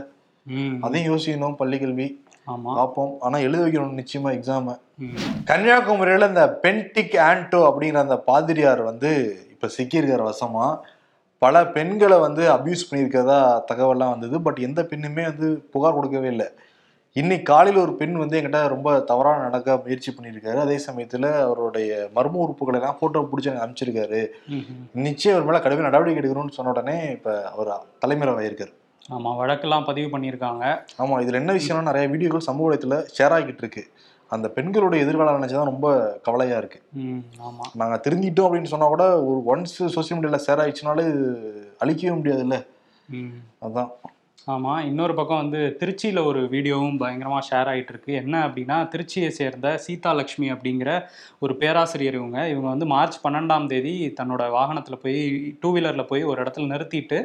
அதையும் 0.80 1.10
யோசிக்கணும் 1.12 1.54
பள்ளி 1.54 1.78
கல்வி. 1.78 2.06
ஆமா. 2.46 2.72
பார்ப்போம். 2.74 3.16
ஆனா 3.20 3.38
எழுத 3.38 3.64
வைக்கணும் 3.64 4.00
நிச்சயமா 4.00 4.30
எக்ஸாம் 4.34 4.68
கன்னியாகுமரியில 5.50 6.28
இந்த 6.28 6.60
பென்டிக் 6.62 7.16
ஆன்டோ 7.20 7.60
அப்படிங்கிற 7.68 7.94
அந்த 7.96 8.16
பாதிரியார் 8.18 8.82
வந்து 8.82 9.10
இப்ப 9.50 9.68
சிக்கியிருக்கிற 9.76 10.22
வசமா. 10.22 10.66
பல 11.44 11.64
பெண்களை 11.76 12.18
வந்து 12.26 12.42
அபியூஸ் 12.56 12.86
பண்ணியிருக்கிறதா 12.88 13.40
தகவல்லாம் 13.70 14.14
வந்தது. 14.14 14.36
பட் 14.46 14.60
எந்த 14.68 14.82
பெண்ணுமே 14.92 15.24
வந்து 15.30 15.48
புகார் 15.74 15.98
கொடுக்கவே 15.98 16.30
இல்லை. 16.34 16.48
இன்னைக்கு 17.16 17.44
காலையில் 17.50 17.82
ஒரு 17.82 17.92
பெண் 17.98 18.14
வந்து 18.20 18.36
என்கிட்ட 18.38 18.60
ரொம்ப 18.72 18.92
தவறாக 19.10 19.42
நடக்க 19.46 19.76
முயற்சி 19.84 20.10
பண்ணியிருக்காரு. 20.14 20.58
அதே 20.62 20.76
சமயத்தில் 20.86 21.26
அவருடைய 21.44 21.90
மர்ம 22.16 22.40
உறுப்புகளை 22.44 22.78
எல்லாம் 22.80 22.96
ஃபோட்டோ 23.00 23.20
பிடிச்சி 23.32 23.50
எனக்கு 23.50 23.64
அனுப்பிச்சிருக்காரு. 23.64 24.22
நிச்சயம் 25.06 25.36
அவர் 25.36 25.48
மேலே 25.48 25.60
கடுமையாக 25.64 25.88
நடவடிக்கை 25.88 26.20
எடுக்கணும்னு 26.22 26.56
சொன்ன 26.56 26.72
உடனே 26.74 26.96
இப்போ 27.16 27.34
அவர் 27.52 27.70
தலைமறைவாயிருக்காரு. 28.04 28.74
ஆமா 29.10 29.30
வழக்கெல்லாம் 29.38 29.84
பதிவு 29.84 30.18
பண்ணியிருக்காங்க. 30.18 30.64
ஆமா 30.98 31.16
இதுல 31.20 31.32
என்ன 31.32 31.52
விஷயம்னா 31.52 31.82
நிறைய 31.82 32.08
வீடியோக்கள் 32.08 32.38
சமூக 32.38 32.74
வலைத்துல 32.74 33.04
ஷேர் 33.18 33.34
ஆகிட்டு 33.34 33.56
இருக்கு. 33.56 33.90
அந்த 34.28 34.48
பெண்களுடைய 34.48 35.04
எதிர்காலம் 35.04 35.42
நினைச்சதான் 35.42 35.64
ரொம்ப 35.64 36.18
கவலையா 36.22 36.56
இருக்கு. 36.56 36.82
ம், 36.92 37.22
ஆமா. 37.40 37.64
நாங்க 37.74 38.00
திருந்திட்டோம் 38.08 38.46
அப்படின்னு 38.46 38.64
சொன்னா 38.64 38.86
கூட 38.86 39.22
ஒரு 39.22 39.42
ஒன்ஸ் 39.46 39.74
சோசியல் 39.78 40.18
மீடியால 40.18 40.40
ஷேர் 40.46 40.62
ஆயிடுச்சுனாலே 40.62 41.04
அழிக்கவே 41.80 42.16
முடியாதுல்ல. 42.16 42.66
ம். 43.08 43.32
அதான். 43.62 43.90
ஆமா 44.46 44.84
இன்னொரு 44.84 45.14
பக்கம் 45.14 45.36
வந்து 45.36 45.76
திருச்சியில 45.80 46.24
ஒரு 46.24 46.40
வீடியோவும் 46.40 46.98
பயங்கரமா 47.00 47.38
ஷேர் 47.50 47.68
ஆயிட்டு 47.68 47.88
இருக்கு. 47.88 48.12
என்ன 48.12 48.48
அப்படின்னா 48.48 48.88
திருச்சியை 48.94 49.28
சேர்ந்த 49.28 49.78
சீதா 49.78 50.12
லட்சுமி 50.12 50.52
அப்படிங்கிற 50.52 51.02
ஒரு 51.38 51.56
பேராசிரியர் 51.56 52.14
இவங்க. 52.14 52.48
இவங்க 52.48 52.68
வந்து 52.68 52.86
மார்ச் 52.86 53.26
பன்னெண்டாம் 53.26 53.66
தேதி 53.66 54.14
தன்னோட 54.20 54.42
வாகனத்துல 54.50 54.94
போய் 54.94 55.20
டூ 55.60 55.76
வீலர்ல 55.76 56.06
போய் 56.06 56.22
ஒரு 56.22 56.42
இடத்துல 56.42 56.66
நிறுத்திட்டு 56.66 57.20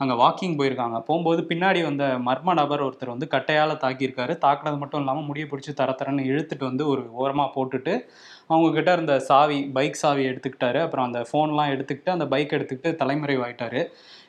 அங்க 0.00 0.14
வாக்கிங் 0.14 0.56
போயிருக்காங்க. 0.58 0.96
போகும்போது 1.00 1.42
பின்னாடி 1.42 1.80
வந்த 1.82 2.04
மர்ம 2.26 2.54
நபர் 2.54 2.82
ஒருத்தர் 2.82 3.12
வந்து 3.14 3.26
கட்டையால் 3.30 3.80
தாக்கியிருக்காரு. 3.84 4.32
தாக்குனது 4.44 4.78
மட்டும் 4.78 5.00
இல்லாமல் 5.00 5.24
முடிய 5.24 5.44
பிடிச்சி 5.46 5.72
தர 5.74 5.90
தரன்னு 5.92 6.28
இழுத்துட்டு 6.30 6.64
வந்து 6.64 6.86
ஒரு 6.88 7.02
ஓரமா 7.20 7.46
போட்டுட்டு 7.54 7.94
அவங்க 8.46 8.68
கிட்ட 8.72 8.92
இருந்த 8.92 9.18
சாவி 9.18 9.70
பைக் 9.72 9.94
சாவி 9.94 10.24
எடுத்துக்கிட்டாரு. 10.28 10.80
அப்புறம் 10.80 11.06
அந்த 11.06 11.26
ஃபோன்லாம் 11.28 11.72
எடுத்துக்கிட்டு 11.74 12.10
அந்த 12.10 12.26
பைக் 12.26 12.52
எடுத்துக்கிட்டு 12.52 12.98
தலைமறைவாயிட்டாரு. 13.02 13.80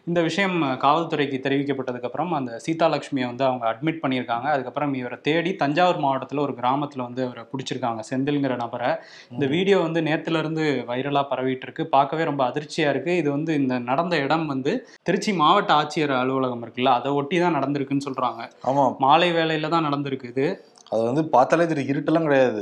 இந்த 0.03 0.21
விஷயம் 0.21 0.61
காவல்துறைக்கு 0.63 1.37
தெரிவிக்கப்பட்டதுக்கப்புறம் 1.45 2.29
அந்த 2.31 2.59
சீதாலட்சுமியை 2.65 3.25
வந்து 3.25 3.45
அவங்க 3.45 3.65
அட்மிட் 3.71 4.01
பண்ணியிருக்காங்க. 4.03 4.43
அதுக்கப்புறம் 4.43 4.93
இவரை 4.93 5.17
தேடி 5.21 5.55
தஞ்சாவூர் 5.55 5.97
மாவட்டத்தில் 5.97 6.37
ஒரு 6.37 6.53
கிராமத்தில் 6.53 7.01
வந்து 7.01 7.25
அவரை 7.25 7.43
பிடிச்சிருக்காங்க. 7.51 7.99
செந்தில்ங்கிற 8.11 8.55
நபரை. 8.55 8.91
இந்த 9.31 9.45
வீடியோ 9.45 9.79
வந்து 9.79 10.01
நேத்துல 10.01 10.37
இருந்து 10.37 10.85
வைரலாக 10.87 11.25
பரவிட்டு 11.31 11.61
இருக்கு 11.61 11.85
பார்க்கவே 11.87 12.23
ரொம்ப 12.23 12.45
அதிர்ச்சியாக 12.45 12.93
இருக்கு. 12.93 13.17
இது 13.17 13.31
வந்து 13.31 13.53
இந்த 13.55 13.79
நடந்த 13.79 14.17
இடம் 14.17 14.47
வந்து 14.47 14.87
திருச்சி 15.03 15.33
மாவட்ட 15.33 15.73
ஆட்சியர் 15.73 16.15
அலுவலகம் 16.21 16.65
இருக்குல்ல 16.65 16.93
அதை 16.99 17.11
ஒட்டி 17.11 17.39
தான் 17.39 17.55
நடந்திருக்குன்னு 17.55 18.07
சொல்றாங்க. 18.09 18.41
ஆமா. 18.63 18.95
மாலை 18.97 19.31
வேலையில 19.31 19.69
தான் 19.69 19.85
நடந்திருக்கு 19.85 20.23
இது. 20.23 20.47
அது 20.91 21.01
வந்து 21.09 21.23
பார்த்தாலே 21.33 21.65
தெரியும். 21.69 21.91
இருட்டெல்லாம் 21.93 22.27
கிடையாது. 22.27 22.61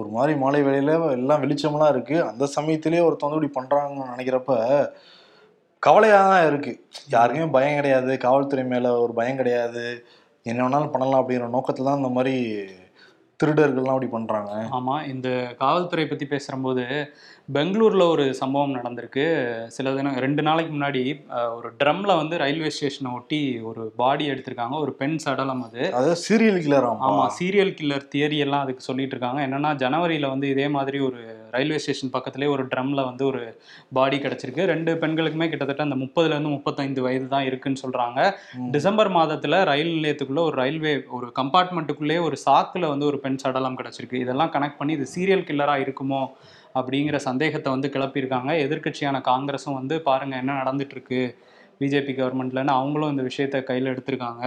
ஒரு 0.00 0.08
மாதிரி 0.16 0.32
மாலை 0.42 0.60
வேலையில 0.66 0.94
எல்லாம் 1.18 1.42
வெளிச்சமெல்லாம் 1.44 1.92
இருக்கு. 1.94 2.16
அந்த 2.30 2.44
சமயத்திலேயே 2.56 3.04
ஒருத்தவங்க 3.06 3.36
வந்து 3.36 3.48
இப்படி 3.48 3.58
பண்றாங்கன்னு 3.58 4.12
நினைக்கிறப்ப 4.14 4.54
கவலையா 5.82 6.18
தான் 6.32 6.46
இருக்கு. 6.50 6.72
யாருக்குமே 7.14 7.48
பயம் 7.56 7.78
கிடையாது. 7.78 8.12
காவல்துறை 8.24 8.64
மேல 8.72 8.92
ஒரு 9.04 9.12
பயம் 9.18 9.40
கிடையாது. 9.40 9.84
என்ன 10.46 10.60
வேணாலும் 10.64 10.94
பண்ணலாம் 10.94 11.20
அப்படிங்கிற 11.22 11.48
நோக்கத்துல 11.56 11.88
தான் 11.88 12.00
இந்த 12.02 12.10
மாதிரி 12.16 12.34
திருடர்கள்லாம் 13.40 13.94
அப்படி 13.94 14.10
பண்றாங்க. 14.14 14.52
ஆமா 14.78 14.96
இந்த 15.12 15.28
காவல்துறை 15.62 16.04
பத்தி 16.06 16.26
பேசும்போது 16.32 16.84
பெங்களூர்ல 17.56 18.02
ஒரு 18.12 18.24
சம்பவம் 18.40 18.76
நடந்திருக்கு. 18.76 19.24
சில 19.76 19.92
தினம் 19.96 20.20
ரெண்டு 20.24 20.42
நாளைக்கு 20.48 20.72
முன்னாடி 20.74 21.02
ஒரு 21.56 21.70
ட்ரம்ல 21.80 22.12
வந்து 22.20 22.36
ரயில்வே 22.42 22.70
ஸ்டேஷனை 22.76 23.10
ஒட்டி 23.18 23.40
ஒரு 23.70 23.84
பாடி 24.02 24.26
எடுத்திருக்காங்க. 24.32 24.76
ஒரு 24.84 24.94
பெண் 25.00 25.18
சடலம் 25.24 25.64
அது. 25.68 25.82
அதாவது 25.98 26.18
சீரியல் 26.26 26.60
கில்லர் 26.66 26.88
ஆமா 26.90 27.08
ஆமா 27.08 27.26
சீரியல் 27.38 27.76
கில்லர் 27.80 28.10
தியரி 28.14 28.38
எல்லாம் 28.46 28.64
அதுக்கு 28.66 28.88
சொல்லிட்டு 28.88 29.16
இருக்காங்க. 29.16 29.40
என்னன்னா 29.48 29.72
ஜனவரியில 29.84 30.32
வந்து 30.34 30.48
இதே 30.54 30.68
மாதிரி 30.78 31.00
ஒரு 31.08 31.22
ரயில்வே 31.54 31.78
ஸ்டேஷன் 31.78 32.12
பக்கத்துலேயே 32.12 32.48
ஒரு 32.48 32.64
ட்ரம்ல 32.66 33.04
வந்து 33.04 33.24
ஒரு 33.26 33.42
பாடி 33.92 34.16
கிடைச்சிருக்கு. 34.18 34.64
ரெண்டு 34.64 34.94
பெண்களுக்குமே 34.94 35.48
கிட்டத்தட்ட 35.48 35.82
அந்த 35.82 35.96
முப்பதுல 35.96 36.34
இருந்து 36.34 36.48
முப்பத்தைந்து 36.48 37.02
வயது 37.02 37.28
தான் 37.28 37.44
இருக்குன்னு 37.44 37.82
சொல்றாங்க. 37.84 38.20
ம். 38.56 38.70
டிசம்பர் 38.70 39.10
மாதத்துல 39.10 39.64
ரயில் 39.64 39.92
நிலையத்துக்குள்ள 39.94 40.38
ஒரு 40.38 40.56
ரயில்வே 40.56 40.94
ஒரு 41.10 41.28
கம்பார்ட்மெண்ட்டுக்குள்ளே 41.40 42.18
ஒரு 42.20 42.36
சாக்குல 42.46 42.88
வந்து 42.88 43.06
ஒரு 43.06 43.18
பெண் 43.18 43.36
சடலம் 43.36 43.78
கிடைச்சிருக்கு. 43.78 44.22
இதெல்லாம் 44.24 44.52
கனெக்ட் 44.52 44.78
பண்ணி 44.78 44.92
இது 44.92 45.06
சீரியல் 45.16 45.48
கில்லரா 45.48 45.76
இருக்குமோ 45.84 46.22
அப்படிங்கிற 46.74 47.16
சந்தேகத்தை 47.28 47.72
வந்து 47.72 47.88
கிளப்பியிருக்காங்க. 47.88 48.52
எதிர்க்கட்சியான 48.64 49.20
காங்கிரஸும் 49.24 49.78
வந்து 49.80 49.96
பாருங்க 50.02 50.36
என்ன 50.36 50.54
நடந்துட்டு 50.62 50.94
இருக்கு 50.96 51.20
பிஜேபி 51.80 52.12
கவர்மெண்ட்லன்னு 52.16 52.76
அவங்களும் 52.78 53.12
இந்த 53.14 53.24
விஷயத்த 53.30 53.62
கையில் 53.62 53.92
எடுத்திருக்காங்க. 53.92 54.44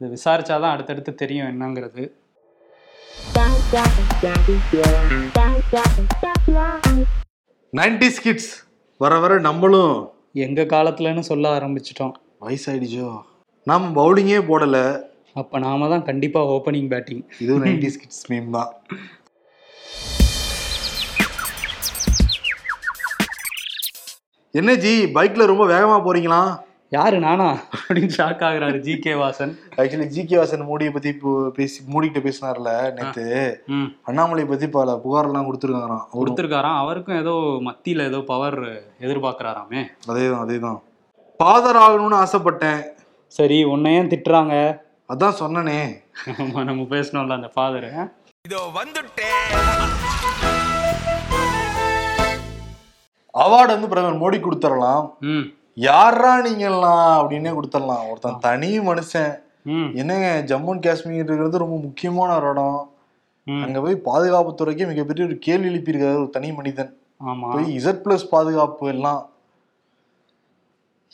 இது 0.00 0.10
விசாரிச்சாதான் 0.16 0.74
அடுத்தடுத்து 0.74 1.14
தெரியும் 1.14 1.50
என்னங்கிறது. 1.52 2.04
நைன்டிஸ் 7.72 8.18
கிட்ஸ் 8.22 8.50
வர 9.00 9.18
வர 9.18 9.38
நம்மளும் 9.38 9.94
எங்க 10.32 10.62
காலத்துலன்னு 10.62 11.22
சொல்ல 11.28 11.44
ஆரம்பிச்சிட்டோம். 11.58 12.12
வயசாயிடுச்சோ? 12.40 13.08
நாம 13.66 13.88
பவுலிங்கே 13.98 14.40
போடல. 14.50 14.76
அப்ப 15.34 15.58
நாம 15.58 15.88
தான் 15.88 16.02
கண்டிப்பா 16.02 16.40
ஓப்பனிங் 16.44 16.88
பேட்டிங் 16.88 17.22
இதுவும் 17.38 17.64
நைன்டிஸ் 17.64 17.98
கிட்ஸ் 18.02 18.32
மீம் 18.32 18.50
தான். 18.50 18.72
என்ன 24.50 24.74
ஜி 24.74 24.94
பைக்ல 25.06 25.46
ரொம்ப 25.52 25.66
வேகமா 25.66 25.96
போறீங்களா? 26.08 26.42
யாரு 26.92 27.18
நானா? 27.18 27.52
அப்படின்னு 27.52 28.10
ஷாக் 28.16 28.42
ஆகுறாரு 28.42 28.78
G 28.78 28.98
K 28.98 29.12
Vasan. 29.12 29.56
Actually 29.76 30.06
G 30.06 30.24
K 30.24 30.36
Vasan 30.36 30.66
மோடியை 30.66 30.92
பத்தி 30.92 31.16
பேசி 31.52 31.82
மோடிக்கிட்ட 31.92 32.32
பேசினார்ல 32.32 32.92
நேத்து. 32.92 33.62
ம். 33.66 33.84
அண்ணாமலை 34.02 34.44
பத்தி 34.44 34.68
பல 34.68 35.00
புகார்லாம் 35.04 35.50
கொடுத்துருக்காராம். 35.50 36.04
கொடுத்துருக்காராம். 36.12 36.78
அவருக்கும் 36.78 37.20
ஏதோ 37.20 37.30
மத்தியில 37.64 38.06
ஏதோ 38.06 38.20
பவர் 38.20 38.60
எதிர்பார்க்கறாராமே. 39.00 39.86
அதேதான் 40.08 40.42
அதேதான். 40.46 40.82
ஃபாதர் 41.36 41.76
ஆகணும்னு 41.76 42.26
ஆசைப்பட்டேன். 42.26 42.82
சரி 43.26 43.64
உன்னையும் 43.64 44.08
திட்டுறாங்க? 44.08 44.78
அதான் 45.08 45.34
சொன்னனே. 45.40 46.02
ஆமா, 46.36 46.64
நம்ம 46.64 46.82
பேசணும்ல 46.82 47.32
அந்த 47.32 47.48
ஃபாதர் 47.48 48.14
அவார்டு 53.38 53.66
வந்து 53.66 53.88
பிரதமர் 53.88 54.20
மோடி 54.20 54.42
கொடுத்துடலாம் 54.42 55.08
ம். 55.20 55.60
யாரா 55.74 56.44
நீங்கலாம் 56.44 57.12
அப்படின்னே 57.18 57.50
கொடுத்துடலாம். 57.56 58.08
ஒருத்தன் 58.08 58.38
தனி 58.38 58.78
மனுஷன். 58.78 59.34
என்னங்க 59.94 60.44
ஜம்மு 60.46 60.68
அண்ட் 60.68 60.86
காஷ்மீர்ங்கிறது 60.86 61.62
ரொம்ப 61.64 61.76
முக்கியமான 61.78 62.36
ஒரு 62.36 62.48
இடம். 62.50 62.90
அங்க 63.46 63.80
போய் 63.80 64.02
பாதுகாப்புத்துறைக்கு 64.04 64.86
மிகப்பெரிய 64.86 65.26
ஒரு 65.26 65.38
கேள்வி 65.38 65.68
எழுப்பியிருக்காரு 65.68 66.14
ஒரு 66.14 66.30
தனி 66.30 66.52
மனிதன். 66.52 66.96
போய் 67.52 67.78
இசட் 67.78 68.02
பிளஸ் 68.04 68.26
பாதுகாப்பு 68.30 68.88
எல்லாம் 68.88 69.31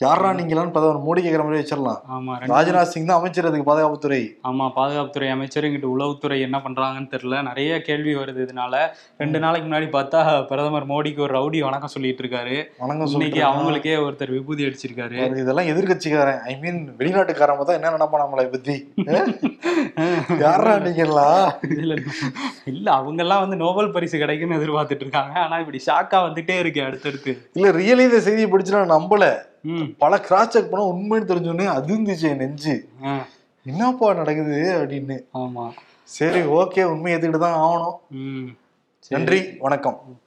யாரா 0.01 0.27
நீங்களான்னு 0.35 0.71
பிரதமர் 0.75 1.05
மோடி 1.05 1.21
கேட்குற 1.23 1.43
மாதிரி 1.45 1.59
வச்சிடலாம். 1.61 1.97
ஆமா 2.15 2.33
ராஜ்நாத் 2.51 2.91
சிங் 2.91 3.07
தான் 3.07 3.17
அமைச்சர் 3.19 3.47
அதுக்கு 3.47 3.65
பாதுகாப்புத்துறை. 3.69 4.19
ஆமா 4.49 4.65
பாதுகாப்புத்துறை 4.77 5.29
அமைச்சர் 5.33 5.65
இங்கிட்டு 5.67 5.89
உளவுத்துறை 5.95 6.37
என்ன 6.45 6.57
பண்றாங்கன்னு 6.65 7.09
தெரியல. 7.13 7.41
நிறைய 7.47 7.71
கேள்வி 7.87 8.13
வருது 8.19 8.39
இதனால. 8.45 8.75
ரெண்டு 9.21 9.39
நாளைக்கு 9.43 9.65
முன்னாடி 9.67 9.87
பார்த்தா 9.95 10.19
பிரதமர் 10.51 10.87
மோடிக்கு 10.91 11.23
ஒரு 11.25 11.33
ரவுடி 11.37 11.59
வணக்கம் 11.65 11.93
சொல்லிட்டு 11.95 12.23
இருக்காரு. 12.25 12.55
வணக்கம் 12.83 13.01
இன்னைக்கு 13.01 13.15
சொல்லிட்டு 13.15 13.43
அவங்களுக்கே 13.49 13.95
ஒருத்தர் 14.05 14.33
விபூதி 14.37 14.67
அடிச்சிருக்காரு. 14.69 15.17
இதெல்லாம் 15.43 15.71
எதிர்கட்சிக்காரன் 15.73 16.39
ஐ 16.51 16.55
மீன் 16.63 16.79
வெளிநாட்டுக்காரன் 17.01 17.61
தான் 17.71 17.79
என்ன 17.79 17.93
நினைப்பான் 17.97 18.23
நம்மளை 18.25 18.47
பத்தி 18.55 18.77
யாரா 20.45 20.73
நீங்களா 20.87 21.27
இல்ல 21.81 21.93
இல்ல. 22.71 22.87
அவங்க 22.99 23.21
எல்லாம் 23.25 23.43
வந்து 23.43 23.61
நோபல் 23.65 23.93
பரிசு 23.97 24.23
கிடைக்குன்னு 24.23 24.59
எதிர்பார்த்துட்டு 24.61 25.05
இருக்காங்க. 25.07 25.35
ஆனா 25.45 25.59
இப்படி 25.65 25.81
ஷாக்கா 25.89 26.17
வந்துட்டே 26.27 26.57
இருக்கு 26.63 26.81
அடுத்தடுத்து. 26.87 27.31
இல்ல 27.59 27.75
ரியலி 27.81 28.09
இந்த 28.09 28.21
செய்தியை 28.29 28.49
படிச்சு 28.55 28.77
நான் 28.79 28.95
நம்பல. 28.97 29.25
பல 29.97 30.19
கிராஸ் 30.19 30.49
செக் 30.49 30.71
பண்ண 30.71 30.85
உண்மைன்னு 30.93 31.23
தெரிஞ்சோடனே 31.23 31.67
அதிர்ந்துச்சு 31.77 32.21
என் 32.21 32.37
நெஞ்சு. 32.37 32.89
என்னப்பா 33.63 34.13
நடக்குது 34.13 34.79
அப்படின்னு. 34.79 35.23
ஆமா. 35.33 35.69
சரி 36.03 36.39
ஓகே 36.39 36.83
உண்மையை 36.83 37.21
ஏத்துக்கிட்டு 37.21 37.37
தான் 37.37 37.59
ஆகணும் 37.59 37.97
நன்றி 39.07 39.55
வணக்கம். 39.59 40.19